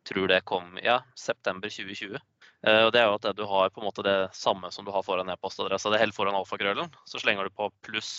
Tror 0.10 0.30
det 0.32 0.41
kom 0.50 0.78
ja, 0.82 1.00
september 1.17 1.69
2020. 1.69 2.17
Uh, 2.65 2.84
og 2.88 2.91
det 2.91 3.00
er 3.00 3.08
jo 3.08 3.17
at 3.19 3.28
du 3.38 3.45
har 3.48 3.69
på 3.72 3.84
en 3.84 3.88
måte 3.88 4.04
det 4.04 4.17
samme 4.36 4.72
som 4.74 4.88
du 4.88 4.91
har 4.91 5.06
foran 5.06 5.30
e-postadressa. 5.32 5.91
Det 5.91 6.00
er 6.00 6.08
helt 6.08 6.17
foran 6.17 6.38
alfakrøllen. 6.39 6.89
Så 7.08 7.22
slenger 7.22 7.45
du 7.45 7.54
på 7.56 7.69
pluss 7.86 8.12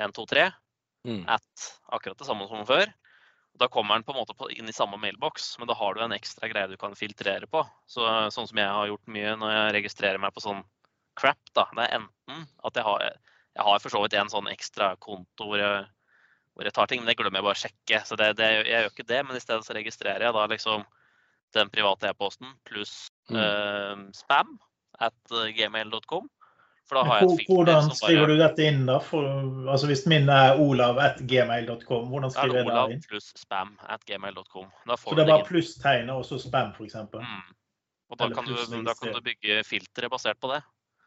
123 0.00 0.48
mm. 1.04 1.24
at 1.28 1.68
akkurat 1.92 2.18
det 2.18 2.28
samme 2.28 2.48
som 2.48 2.64
før. 2.66 2.90
Da 3.60 3.68
kommer 3.68 3.94
den 3.94 4.06
på 4.06 4.14
en 4.14 4.22
måte 4.22 4.34
på, 4.34 4.48
inn 4.50 4.68
i 4.68 4.74
samme 4.74 4.96
mailboks, 4.96 5.58
men 5.60 5.68
da 5.68 5.76
har 5.76 5.94
du 5.94 6.00
en 6.00 6.14
ekstra 6.16 6.48
greie 6.48 6.70
du 6.70 6.78
kan 6.80 6.96
filtrere 6.96 7.46
på. 7.50 7.60
Så, 7.86 8.06
sånn 8.32 8.48
som 8.48 8.58
jeg 8.58 8.70
har 8.72 8.88
gjort 8.88 9.12
mye 9.12 9.34
når 9.36 9.52
jeg 9.52 9.74
registrerer 9.76 10.22
meg 10.22 10.32
på 10.32 10.44
sånn 10.44 10.62
crap, 11.20 11.42
da. 11.52 11.66
Det 11.76 11.84
er 11.84 11.98
enten 11.98 12.46
at 12.64 12.80
jeg 12.80 12.86
har, 12.88 13.04
jeg 13.58 13.66
har 13.68 13.84
for 13.84 13.92
så 13.92 14.00
vidt 14.04 14.16
en 14.16 14.32
sånn 14.32 14.48
ekstra 14.48 14.94
konto 15.04 15.50
hvor 15.50 15.60
jeg, 15.60 15.84
hvor 16.56 16.68
jeg 16.68 16.76
tar 16.78 16.88
ting, 16.88 17.04
men 17.04 17.12
det 17.12 17.18
glemmer 17.20 17.42
jeg 17.42 17.48
bare 17.50 17.58
å 17.58 17.62
sjekke. 17.66 18.02
Så 18.08 18.16
det, 18.20 18.32
det, 18.40 18.48
jeg 18.62 18.72
gjør 18.72 18.90
ikke 18.94 19.08
det, 19.12 19.20
men 19.28 19.36
i 19.36 19.44
stedet 19.44 19.68
så 19.68 19.76
registrerer 19.76 20.26
jeg 20.30 20.38
da 20.38 20.48
liksom 20.48 20.88
den 21.56 21.70
private 21.72 22.12
e-posten 22.12 22.54
pluss 22.68 23.08
mm. 23.30 23.38
uh, 23.38 23.96
spam 24.16 24.56
at 25.02 25.34
gmail.com. 25.56 26.30
Jeg 26.92 27.24
et 27.24 27.46
Hvordan 27.48 27.88
skriver 27.94 28.26
bare... 28.26 28.34
du 28.34 28.40
dette 28.42 28.64
inn, 28.68 28.82
da? 28.88 28.98
For, 29.00 29.24
altså 29.70 29.88
Hvis 29.88 30.02
min 30.10 30.28
er 30.28 30.58
olav 30.60 30.98
at 31.00 31.22
gmail.com, 31.28 32.10
hvordan 32.10 32.32
skriver 32.34 32.58
jeg 32.58 32.68
det 32.68 32.96
inn? 32.96 33.02
Pluss 33.08 33.30
spam 33.38 33.72
at 33.88 34.04
gmail.com. 34.08 34.68
Så 34.98 35.16
det 35.16 35.24
er 35.24 35.30
bare 35.30 35.46
plusstegnet 35.48 36.12
og 36.12 36.26
så 36.28 36.40
spam, 36.42 36.74
f.eks.? 36.76 36.98
Mm. 37.14 37.42
Og 38.12 38.20
da 38.20 38.28
kan, 38.34 38.44
du, 38.44 38.56
da 38.84 38.92
kan, 38.98 39.14
du, 39.14 39.22
bygge 39.24 39.62
filtre 39.64 40.10
basert 40.12 40.40
på 40.42 40.50
det. 40.52 40.60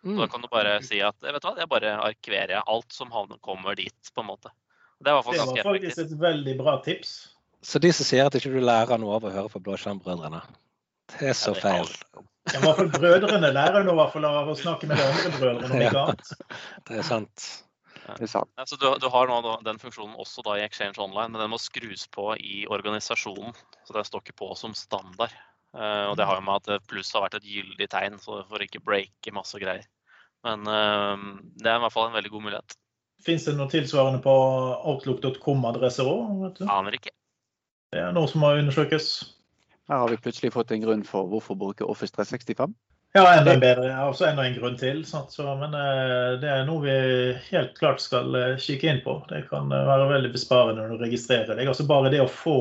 Mm. 0.06 0.18
Da 0.24 0.30
kan 0.32 0.42
du 0.42 0.50
bare 0.50 0.80
si 0.86 1.02
at 1.06 1.18
vet 1.22 1.38
du 1.44 1.50
hva, 1.50 1.56
jeg 1.60 1.70
bare 1.70 1.94
arkiverer 2.08 2.66
alt 2.66 2.94
som 2.94 3.14
kommer 3.46 3.78
dit, 3.78 4.14
på 4.14 4.24
en 4.24 4.32
måte. 4.32 4.54
Det 5.06 5.12
var, 5.14 5.28
det 5.28 5.44
var 5.44 5.76
faktisk 5.76 6.02
et 6.02 6.20
veldig 6.22 6.58
bra 6.58 6.80
tips. 6.86 7.35
Så 7.66 7.82
de 7.82 7.90
som 7.96 8.06
sier 8.06 8.28
at 8.28 8.38
ikke 8.38 8.54
du 8.54 8.62
lærer 8.62 9.00
noe 9.02 9.18
av 9.18 9.26
å 9.26 9.34
høre 9.34 9.50
på 9.50 9.62
Blåskjermbrødrene, 9.66 10.42
det 11.16 11.32
er 11.32 11.38
så 11.38 11.54
ja, 11.54 11.58
det 11.58 11.62
er 11.62 11.64
feil. 11.66 12.26
Ja, 12.54 12.60
hvert 12.62 12.78
fall 12.78 12.92
Brødrene 12.94 13.50
lærer 13.56 13.86
noe 13.88 14.06
i 14.06 14.26
av 14.30 14.52
å 14.52 14.58
snakke 14.58 14.90
med 14.90 15.00
de 15.02 15.06
andre 15.06 15.32
brødrene, 15.40 15.70
om 15.72 15.82
ikke 15.88 16.04
annet. 16.04 16.34
Det 16.86 17.00
er 17.00 17.08
sant. 17.08 17.48
Det 18.06 18.28
er 18.28 18.30
sant. 18.30 18.52
Altså, 18.62 18.78
du, 18.78 18.86
du, 19.02 19.08
har 19.10 19.32
nå 19.32 19.56
den 19.66 19.82
funksjonen 19.82 20.14
også 20.22 20.46
da 20.46 20.60
i 20.60 20.66
Exchange 20.66 21.02
Online, 21.02 21.32
men 21.34 21.42
den 21.42 21.52
må 21.56 21.60
skrus 21.62 22.06
på 22.14 22.28
i 22.38 22.62
organisasjonen. 22.70 23.58
Så 23.88 23.98
den 23.98 24.06
står 24.06 24.22
ikke 24.22 24.38
på 24.44 24.52
som 24.60 24.78
standard. 24.78 25.34
Uh, 25.76 26.12
og 26.12 26.16
det 26.20 26.30
har 26.30 26.38
jo 26.38 26.46
med 26.46 26.70
at 26.70 26.86
pluss 26.88 27.10
har 27.18 27.26
vært 27.26 27.40
et 27.42 27.50
gyldig 27.50 27.90
tegn 27.92 28.22
så 28.22 28.44
for 28.48 28.64
ikke 28.64 28.84
breake 28.86 29.34
masse 29.36 29.58
greier. 29.60 29.90
Men 30.46 30.70
uh, 30.70 31.18
det 31.58 31.72
er 31.72 31.82
i 31.82 31.86
hvert 31.88 31.98
fall 31.98 32.12
en 32.12 32.18
veldig 32.20 32.36
god 32.38 32.46
mulighet. 32.46 32.78
Fins 33.26 33.50
det 33.50 33.58
noe 33.58 33.72
tilsvarende 33.72 34.22
på 34.22 34.32
outlook.com-adresser 34.94 36.06
òg? 36.06 36.62
Aner 36.70 37.00
ikke. 37.00 37.16
Det 37.96 38.04
er 38.04 38.16
noe 38.16 38.28
som 38.28 38.44
må 38.44 38.52
undersøkes. 38.60 39.14
Her 39.88 40.02
har 40.02 40.12
vi 40.12 40.20
plutselig 40.20 40.52
fått 40.56 40.74
en 40.76 40.84
grunn 40.84 41.06
for 41.08 41.30
hvorfor 41.32 41.56
bruke 41.60 41.88
Office 41.88 42.12
365. 42.16 42.74
Ja, 43.16 43.24
enda 43.32 43.54
bedre. 43.62 43.94
Også 44.10 44.26
enda 44.28 44.44
en 44.44 44.58
grunn 44.58 44.76
til. 44.76 45.06
Så, 45.08 45.46
men 45.62 45.78
eh, 45.78 46.34
det 46.42 46.50
er 46.52 46.66
noe 46.68 46.84
vi 46.84 46.96
helt 47.48 47.78
klart 47.78 48.04
skal 48.04 48.36
eh, 48.36 48.58
kikke 48.60 48.90
inn 48.92 49.00
på. 49.06 49.22
Det 49.30 49.46
kan 49.48 49.72
eh, 49.72 49.88
være 49.88 50.10
veldig 50.10 50.34
besparende 50.34 50.84
når 50.84 50.98
du 50.98 51.06
registrerer 51.06 51.56
deg. 51.56 51.70
Altså 51.72 51.88
bare 51.88 52.12
det 52.12 52.20
å 52.26 52.28
få 52.28 52.58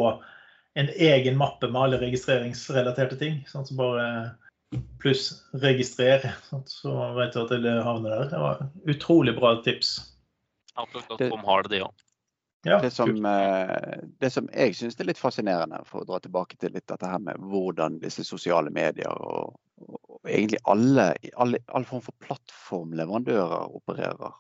en 0.79 0.93
egen 0.95 1.39
mappe 1.41 1.67
med 1.71 1.81
alle 1.81 2.01
registreringsrelaterte 2.05 3.19
ting. 3.19 3.43
Sånn, 3.51 3.67
så 3.67 3.79
bare 3.79 4.07
pluss 5.03 5.29
registrer, 5.63 6.25
sånn, 6.49 6.65
så 6.71 6.95
vet 7.19 7.35
du 7.35 7.43
at 7.45 7.53
det 7.63 7.75
havner 7.87 8.15
der. 8.15 8.31
Det 8.31 8.43
var 8.43 8.65
utrolig 8.95 9.35
bra 9.39 9.57
tips. 9.67 9.97
Outlook.com 10.79 11.47
har 11.47 11.67
det, 11.67 11.77
de 11.77 11.85
òg. 11.87 12.04
Ja, 12.65 12.79
det, 12.81 12.91
som, 12.91 13.27
eh, 13.27 13.99
det, 14.21 14.31
som, 14.33 14.49
jeg 14.53 14.73
syns 14.77 14.97
er 14.97 15.09
litt 15.09 15.21
fascinerende, 15.21 15.83
for 15.89 16.01
å 16.01 16.09
dra 16.09 16.21
tilbake 16.25 16.57
til 16.57 16.73
litt 16.73 16.87
dette 16.89 17.09
her 17.09 17.21
med 17.21 17.43
hvordan 17.51 17.99
disse 18.01 18.25
sosiale 18.25 18.73
medier 18.73 19.13
og, 19.13 19.59
og 19.85 20.31
egentlig 20.31 20.63
alle, 20.71 21.11
alle, 21.37 21.61
all 21.77 21.85
form 21.89 22.01
for 22.07 22.17
plattformleverandører 22.25 23.75
opererer. 23.77 24.33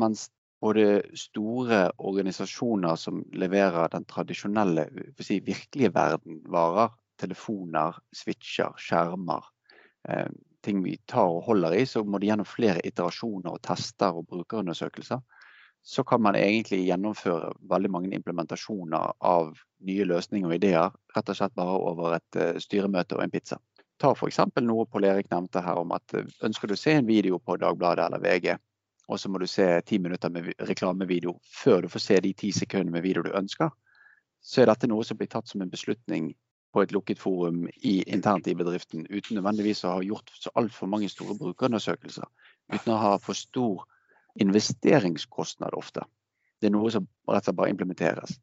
Mens 0.00 0.30
både 0.64 1.02
store 1.18 1.84
organisasjoner 1.98 2.96
som 2.98 3.20
leverer 3.36 3.92
den 3.92 4.08
tradisjonelle 4.08 4.88
si, 5.20 5.38
virkelige 5.44 5.92
verden, 5.94 6.40
varer, 6.48 6.94
telefoner, 7.20 8.00
switcher, 8.16 8.72
skjermer, 8.80 9.44
eh, 10.08 10.30
ting 10.64 10.80
vi 10.82 10.96
tar 11.06 11.28
og 11.36 11.44
holder 11.50 11.76
i, 11.76 11.84
så 11.86 12.00
må 12.04 12.18
de 12.18 12.32
gjennom 12.32 12.48
flere 12.48 12.80
iterasjoner 12.88 13.52
og 13.52 13.62
tester 13.66 14.16
og 14.16 14.26
brukerundersøkelser 14.32 15.20
så 15.88 16.04
kan 16.04 16.20
man 16.22 16.36
egentlig 16.36 16.82
gjennomføre 16.84 17.54
veldig 17.70 17.88
mange 17.90 18.10
implementasjoner 18.12 19.12
av 19.24 19.54
nye 19.88 20.04
løsninger 20.04 20.50
og 20.50 20.56
ideer 20.58 20.90
rett 21.16 21.30
og 21.32 21.38
slett 21.38 21.54
bare 21.56 21.78
over 21.80 22.18
et 22.18 22.36
uh, 22.36 22.58
styremøte 22.60 23.16
og 23.16 23.22
en 23.24 23.32
pizza. 23.32 23.56
Ta 23.96 24.10
f.eks. 24.12 24.42
noe 24.60 24.84
Pål 24.92 25.06
Erik 25.08 25.30
nevnte 25.32 25.62
her 25.64 25.80
om 25.80 25.94
at 25.96 26.12
uh, 26.12 26.28
ønsker 26.44 26.68
du 26.68 26.76
å 26.76 26.80
se 26.82 26.92
en 26.98 27.08
video 27.08 27.40
på 27.40 27.56
Dagbladet 27.64 28.04
eller 28.04 28.20
VG, 28.20 28.50
og 29.08 29.16
så 29.22 29.32
må 29.32 29.40
du 29.40 29.48
se 29.48 29.70
ti 29.88 29.96
minutter 29.96 30.28
med 30.34 30.52
reklamevideo 30.68 31.38
før 31.62 31.86
du 31.86 31.92
får 31.96 32.04
se 32.04 32.20
de 32.28 32.36
ti 32.36 32.52
sekundene 32.52 32.98
med 32.98 33.08
video 33.08 33.24
du 33.24 33.32
ønsker, 33.32 33.72
så 34.44 34.60
er 34.60 34.68
dette 34.68 34.92
noe 34.92 35.08
som 35.08 35.16
blir 35.16 35.32
tatt 35.32 35.48
som 35.48 35.64
en 35.64 35.72
beslutning 35.72 36.34
på 36.76 36.84
et 36.84 36.92
lukket 36.92 37.16
forum 37.16 37.64
i, 37.72 38.02
internt 38.04 38.52
i 38.52 38.58
bedriften, 38.60 39.08
uten 39.08 39.40
nødvendigvis 39.40 39.86
å 39.88 39.96
ha 39.96 40.04
gjort 40.04 40.36
så 40.36 40.52
altfor 40.60 40.92
mange 40.92 41.08
store 41.08 41.40
brukerundersøkelser. 41.40 42.28
Uten 42.76 42.92
å 42.92 43.00
ha 43.00 43.16
for 43.24 43.32
stor 43.32 43.88
investeringskostnad 44.42 45.76
ofte. 45.78 46.04
Det 46.58 46.68
er 46.68 46.74
noe 46.74 46.90
som 46.90 47.06
rett 47.28 47.42
og 47.42 47.46
slett 47.46 47.58
bare 47.58 47.72
implementeres. 47.72 48.38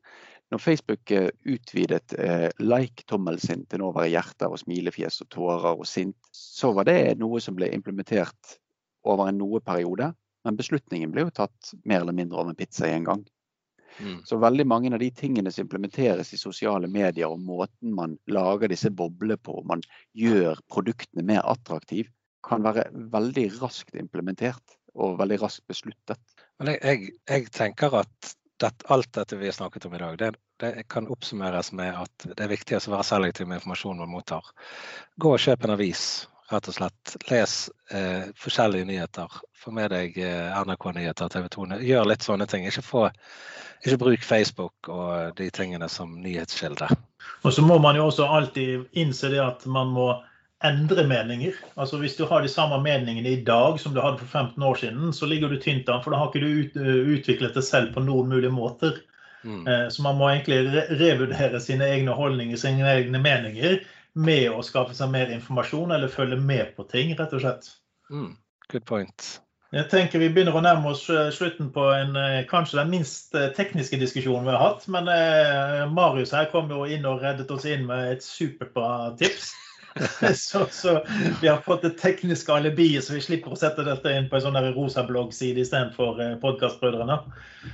Når 0.54 0.62
Facebook 0.62 1.12
eh, 1.12 1.32
utvidet 1.50 2.14
eh, 2.22 2.50
like-tommelen 2.62 3.42
sin 3.42 3.64
til 3.66 3.82
nå 3.82 3.90
å 3.90 3.96
være 3.96 4.12
hjerter 4.14 4.54
og 4.54 4.62
smilefjes 4.62 5.24
og 5.24 5.32
tårer 5.34 5.72
og 5.74 5.88
sint, 5.90 6.18
så 6.32 6.72
var 6.76 6.88
det 6.90 7.18
noe 7.20 7.42
som 7.42 7.58
ble 7.58 7.72
implementert 7.74 8.60
over 9.06 9.30
en 9.30 9.40
noe 9.42 9.62
periode, 9.66 10.12
men 10.46 10.60
beslutningen 10.60 11.14
ble 11.14 11.26
jo 11.26 11.34
tatt 11.42 11.74
mer 11.84 12.04
eller 12.04 12.16
mindre 12.16 12.38
over 12.38 12.54
en 12.54 12.60
pizza 12.60 12.86
i 12.88 12.94
en 12.94 13.08
gang. 13.08 13.26
Mm. 13.98 14.20
Så 14.28 14.38
veldig 14.38 14.66
mange 14.68 14.92
av 14.94 15.00
de 15.02 15.10
tingene 15.16 15.52
som 15.54 15.66
implementeres 15.66 16.34
i 16.36 16.40
sosiale 16.40 16.88
medier, 16.92 17.32
og 17.32 17.42
måten 17.42 17.96
man 17.96 18.18
lager 18.30 18.70
disse 18.70 18.92
boblene 18.92 19.40
på, 19.42 19.62
man 19.66 19.82
gjør 20.14 20.60
produktene 20.72 21.26
mer 21.26 21.46
attraktive, 21.48 22.12
kan 22.46 22.62
være 22.62 22.92
veldig 23.14 23.48
raskt 23.58 23.96
implementert 23.98 24.78
og 24.96 25.20
veldig 25.20 25.42
raskt 25.44 25.66
besluttet. 25.70 26.20
Men 26.60 26.74
jeg, 26.74 26.82
jeg, 26.84 27.16
jeg 27.30 27.52
tenker 27.56 28.00
at 28.02 28.36
det, 28.62 28.72
alt 28.92 29.12
dette 29.16 29.38
vi 29.40 29.50
har 29.50 29.56
snakket 29.56 29.86
om 29.86 29.96
i 29.96 30.00
dag, 30.00 30.18
det, 30.18 30.32
det 30.64 30.86
kan 30.92 31.10
oppsummeres 31.12 31.72
med 31.76 31.98
at 32.06 32.28
det 32.30 32.40
er 32.46 32.52
viktig 32.52 32.78
å 32.78 32.94
være 32.94 33.08
selektiv 33.08 33.50
med 33.50 33.60
informasjonen 33.60 34.06
man 34.06 34.14
mottar. 34.16 34.48
Gå 35.20 35.34
og 35.36 35.44
kjøp 35.44 35.66
en 35.66 35.76
avis, 35.76 36.06
rett 36.52 36.70
og 36.72 36.78
slett. 36.78 37.16
Les 37.32 37.56
eh, 37.92 38.30
forskjellige 38.40 38.88
nyheter. 38.88 39.40
Få 39.60 39.74
med 39.76 39.92
deg 39.92 40.16
eh, 40.22 40.56
NRK-nyheter, 40.56 41.32
TV 41.34 41.50
2. 41.58 41.68
Gjør 41.84 42.08
litt 42.12 42.24
sånne 42.24 42.48
ting. 42.50 42.68
Ikke, 42.70 42.86
få, 42.86 43.04
ikke 43.84 44.00
bruk 44.06 44.24
Facebook 44.24 44.92
og 44.94 45.36
de 45.40 45.50
tingene 45.54 45.90
som 45.92 46.16
nyhetskilde. 46.22 46.90
Og 47.44 47.52
så 47.54 47.66
må 47.66 47.80
man 47.82 47.98
jo 47.98 48.08
også 48.08 48.30
alltid 48.30 48.88
innse 48.96 49.34
det 49.34 49.42
at 49.44 49.66
man 49.68 49.92
må 49.96 50.14
endre 50.66 51.06
meninger. 51.08 51.58
Altså 51.76 51.98
Hvis 52.02 52.18
du 52.18 52.26
har 52.30 52.42
de 52.42 52.52
samme 52.52 52.82
meningene 52.84 53.30
i 53.36 53.44
dag 53.48 53.80
som 53.80 53.94
du 53.94 54.02
hadde 54.02 54.22
for 54.24 54.28
15 54.28 54.64
år 54.64 54.80
siden, 54.82 55.14
så 55.14 55.30
ligger 55.30 55.50
du 55.50 55.60
tynt 55.62 55.90
an, 55.90 56.04
for 56.04 56.12
da 56.12 56.22
har 56.22 56.32
ikke 56.32 56.46
du 56.46 56.64
ut, 56.64 56.80
utviklet 57.18 57.58
det 57.58 57.66
selv 57.66 57.94
på 57.96 58.04
noen 58.06 58.30
mulige 58.32 58.54
måter. 58.54 59.02
Mm. 59.46 59.68
Eh, 59.68 59.88
Så 59.90 60.02
man 60.02 60.18
må 60.18 60.30
egentlig 60.30 60.64
re 60.74 60.88
revurdere 61.00 61.62
sine 61.62 61.86
egne 61.86 62.18
holdninger, 62.18 62.58
sine 62.58 62.88
egne 62.90 63.22
meninger, 63.22 63.80
med 64.16 64.50
å 64.52 64.64
skaffe 64.64 64.96
seg 64.96 65.12
mer 65.12 65.32
informasjon 65.36 65.92
eller 65.92 66.12
følge 66.12 66.38
med 66.40 66.76
på 66.78 66.88
ting, 66.92 67.14
rett 67.20 67.34
og 67.36 67.44
slett. 67.44 67.74
Mm. 68.10 68.38
Good 68.72 68.86
point. 68.86 69.42
Jeg 69.76 69.90
tenker 69.92 70.22
Vi 70.22 70.30
begynner 70.32 70.56
å 70.56 70.62
nærme 70.64 70.94
oss 70.94 71.04
eh, 71.12 71.28
slutten 71.36 71.68
på 71.76 71.84
en, 71.92 72.16
eh, 72.16 72.46
kanskje 72.48 72.80
den 72.80 72.94
minst 72.94 73.36
eh, 73.36 73.50
tekniske 73.58 74.00
diskusjonen 74.00 74.48
vi 74.48 74.54
har 74.56 74.62
hatt. 74.62 74.86
Men 74.88 75.10
eh, 75.12 75.84
Marius 75.92 76.32
her 76.38 76.48
kom 76.54 76.72
jo 76.72 76.86
inn 76.88 77.06
og 77.10 77.24
reddet 77.26 77.52
oss 77.52 77.66
inn 77.68 77.84
med 77.90 78.14
et 78.14 78.24
superbra 78.24 79.12
tips. 79.20 79.52
så, 80.36 80.66
så 80.72 81.06
vi 81.42 81.48
har 81.48 81.58
fått 81.58 81.82
det 81.82 81.90
tekniske 81.90 82.54
alibiet, 82.54 83.04
så 83.04 83.14
vi 83.16 83.22
slipper 83.22 83.54
å 83.56 83.60
sette 83.60 83.86
dette 83.88 84.12
inn 84.12 84.30
på 84.30 84.38
en 84.38 84.48
sånn 84.48 84.60
rosa 84.76 85.06
bloggside 85.08 85.64
istedenfor 85.64 86.20
eh, 86.22 86.34
Podkastbrødrene. 86.42 87.20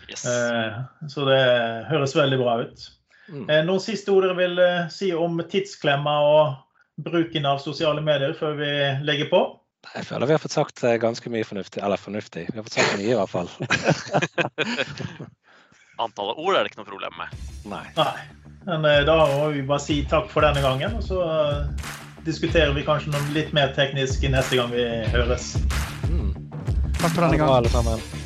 Yes. 0.10 0.26
Eh, 0.30 0.82
så 1.10 1.26
det 1.30 1.42
høres 1.90 2.16
veldig 2.18 2.42
bra 2.42 2.60
ut. 2.66 2.86
Mm. 3.32 3.48
Eh, 3.48 3.64
noen 3.66 3.82
siste 3.82 4.14
ord 4.14 4.28
dere 4.28 4.38
vil 4.38 4.62
si 4.94 5.10
om 5.16 5.42
tidsklemma 5.42 6.16
og 6.28 7.02
bruken 7.02 7.48
av 7.50 7.62
sosiale 7.64 8.04
medier 8.06 8.36
før 8.38 8.60
vi 8.60 8.72
legger 9.08 9.32
på? 9.32 9.42
Jeg 9.96 10.06
føler 10.06 10.30
vi 10.30 10.36
har 10.36 10.44
fått 10.44 10.54
sagt 10.54 10.84
ganske 11.02 11.32
mye 11.34 11.48
fornuftig. 11.48 11.82
Eller 11.82 11.98
fornuftig. 11.98 12.46
Vi 12.52 12.60
har 12.60 12.68
fått 12.68 12.78
sagt 12.78 13.00
mye, 13.00 13.16
i 13.16 13.18
hvert 13.18 13.32
fall. 13.32 13.50
Antallet 16.04 16.38
ord 16.38 16.54
er 16.54 16.62
det 16.62 16.70
ikke 16.70 16.84
noe 16.84 16.92
problem 16.92 17.18
med. 17.18 17.34
Nei. 17.72 17.86
Nei. 17.98 18.14
Men 18.68 18.86
da 19.10 19.16
må 19.26 19.48
vi 19.56 19.66
bare 19.66 19.82
si 19.82 20.04
takk 20.10 20.30
for 20.30 20.46
denne 20.46 20.62
gangen. 20.62 21.00
Og 21.00 21.08
så 21.08 21.18
diskuterer 22.26 22.74
vi 22.74 22.86
kanskje 22.86 23.12
noe 23.14 23.34
litt 23.36 23.54
mer 23.58 23.74
teknisk 23.78 24.24
neste 24.30 24.60
gang 24.60 24.74
vi 24.74 24.88
høres. 25.14 25.54
Mm. 26.10 26.34
Takk 27.02 27.14
for 27.16 27.22
denne 27.26 27.28
Ha 27.28 27.32
det 27.32 27.38
gang. 27.42 27.48
bra, 27.48 27.58
alle 27.62 27.70
sammen. 27.74 28.21